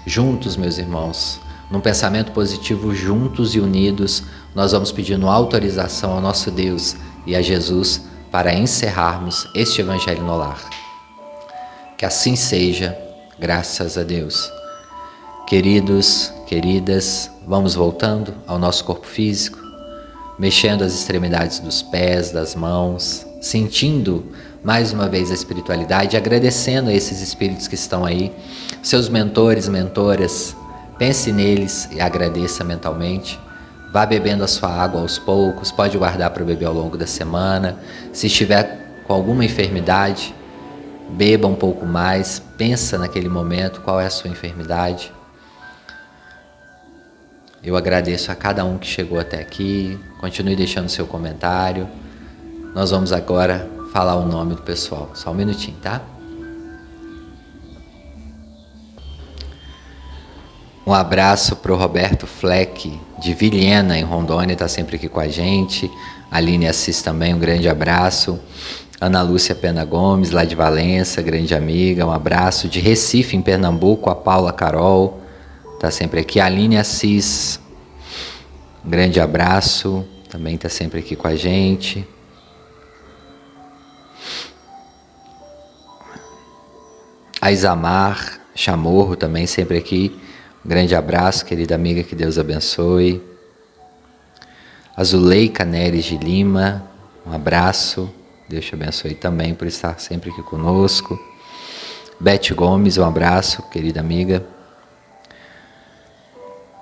[0.06, 1.40] Juntos, meus irmãos,
[1.70, 4.22] num pensamento positivo, juntos e unidos,
[4.54, 6.96] nós vamos pedindo autorização ao nosso Deus
[7.26, 10.58] e a Jesus para encerrarmos este Evangelho no lar.
[11.96, 12.96] Que assim seja,
[13.38, 14.50] graças a Deus.
[15.46, 19.58] Queridos, queridas, vamos voltando ao nosso corpo físico,
[20.38, 24.26] mexendo as extremidades dos pés, das mãos, sentindo
[24.62, 28.32] mais uma vez a espiritualidade, agradecendo a esses espíritos que estão aí,
[28.82, 30.56] seus mentores, mentoras.
[30.98, 33.38] Pense neles e agradeça mentalmente.
[33.92, 37.78] Vá bebendo a sua água aos poucos, pode guardar para beber ao longo da semana.
[38.12, 40.34] Se estiver com alguma enfermidade,
[41.10, 45.12] beba um pouco mais, pensa naquele momento qual é a sua enfermidade.
[47.62, 49.98] Eu agradeço a cada um que chegou até aqui.
[50.20, 51.88] Continue deixando seu comentário.
[52.74, 55.10] Nós vamos agora falar o nome do pessoal.
[55.14, 56.02] Só um minutinho, tá?
[60.86, 65.28] Um abraço para o Roberto Fleck, de Vilhena, em Rondônia, está sempre aqui com a
[65.28, 65.90] gente.
[66.30, 68.38] Aline Assis também, um grande abraço.
[69.00, 72.68] Ana Lúcia Pena Gomes, lá de Valença, grande amiga, um abraço.
[72.68, 75.20] De Recife, em Pernambuco, a Paula Carol,
[75.74, 76.40] está sempre aqui.
[76.40, 77.60] Aline Assis,
[78.84, 82.06] um grande abraço, também está sempre aqui com a gente.
[87.40, 90.20] A Isamar Chamorro também sempre aqui.
[90.64, 93.22] Um grande abraço, querida amiga, que Deus abençoe.
[94.96, 96.84] Azuleika Neres de Lima,
[97.24, 98.12] um abraço.
[98.48, 101.16] Deus te abençoe também por estar sempre aqui conosco.
[102.18, 104.44] Beth Gomes, um abraço, querida amiga.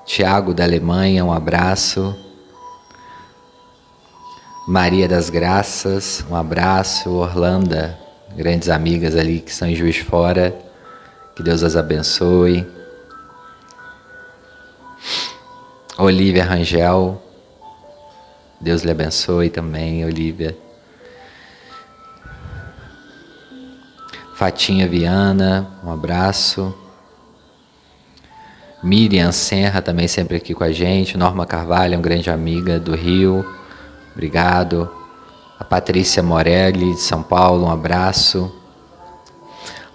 [0.06, 2.16] Tiago da Alemanha, um abraço.
[4.66, 7.10] Maria das Graças, um abraço.
[7.10, 8.05] Orlanda,
[8.36, 10.54] grandes amigas ali que estão em Juiz Fora.
[11.34, 12.66] Que Deus as abençoe.
[15.98, 17.22] Olivia Rangel.
[18.60, 20.56] Deus lhe abençoe também, Olivia.
[24.34, 26.74] Fatinha Viana, um abraço.
[28.82, 31.16] Miriam Serra também sempre aqui com a gente.
[31.16, 33.44] Norma Carvalho, uma grande amiga do Rio.
[34.14, 34.95] Obrigado.
[35.58, 38.54] A Patrícia Morelli, de São Paulo, um abraço.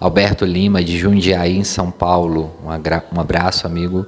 [0.00, 4.04] Alberto Lima, de Jundiaí, em São Paulo, um abraço, amigo.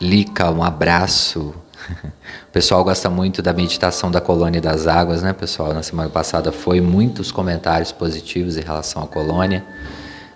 [0.00, 1.54] Lica, um abraço.
[2.48, 5.72] O pessoal gosta muito da meditação da colônia das águas, né, pessoal?
[5.72, 9.64] Na semana passada foi muitos comentários positivos em relação à colônia.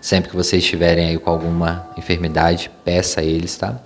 [0.00, 3.78] Sempre que vocês estiverem aí com alguma enfermidade, peça a eles, tá?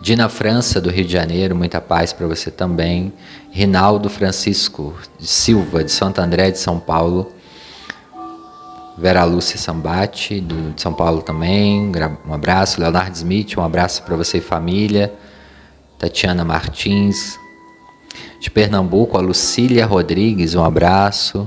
[0.00, 3.12] Dina França, do Rio de Janeiro, muita paz para você também.
[3.50, 7.30] Rinaldo Francisco de Silva, de Santo André de São Paulo.
[8.96, 11.92] Vera Lúcia Sambate, do, de São Paulo também,
[12.26, 12.80] um abraço.
[12.80, 15.12] Leonardo Smith, um abraço para você e família.
[15.98, 17.38] Tatiana Martins.
[18.40, 21.46] De Pernambuco, a Lucília Rodrigues, um abraço.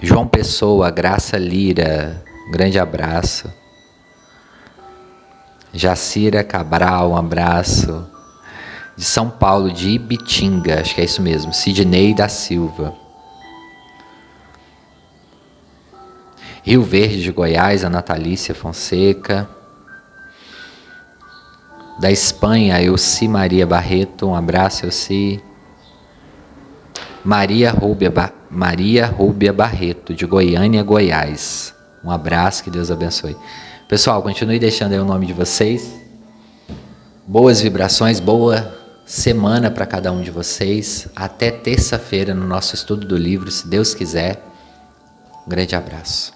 [0.00, 3.50] João Pessoa, Graça Lira, um grande abraço.
[5.76, 8.06] Jacira Cabral, um abraço.
[8.96, 11.52] De São Paulo, de Ibitinga, acho que é isso mesmo.
[11.52, 12.94] Sidney da Silva.
[16.62, 19.48] Rio Verde de Goiás, a Natalícia Fonseca.
[22.00, 25.42] Da Espanha, Elci Maria Barreto, um abraço, Elci.
[27.22, 31.74] Maria Rúbia, ba Maria Rúbia Barreto, de Goiânia, Goiás.
[32.02, 33.36] Um abraço, que Deus abençoe.
[33.88, 35.94] Pessoal, continue deixando aí o nome de vocês.
[37.24, 38.76] Boas vibrações, boa
[39.06, 41.06] semana para cada um de vocês.
[41.14, 44.44] Até terça-feira no nosso estudo do livro, se Deus quiser.
[45.46, 46.35] Um grande abraço.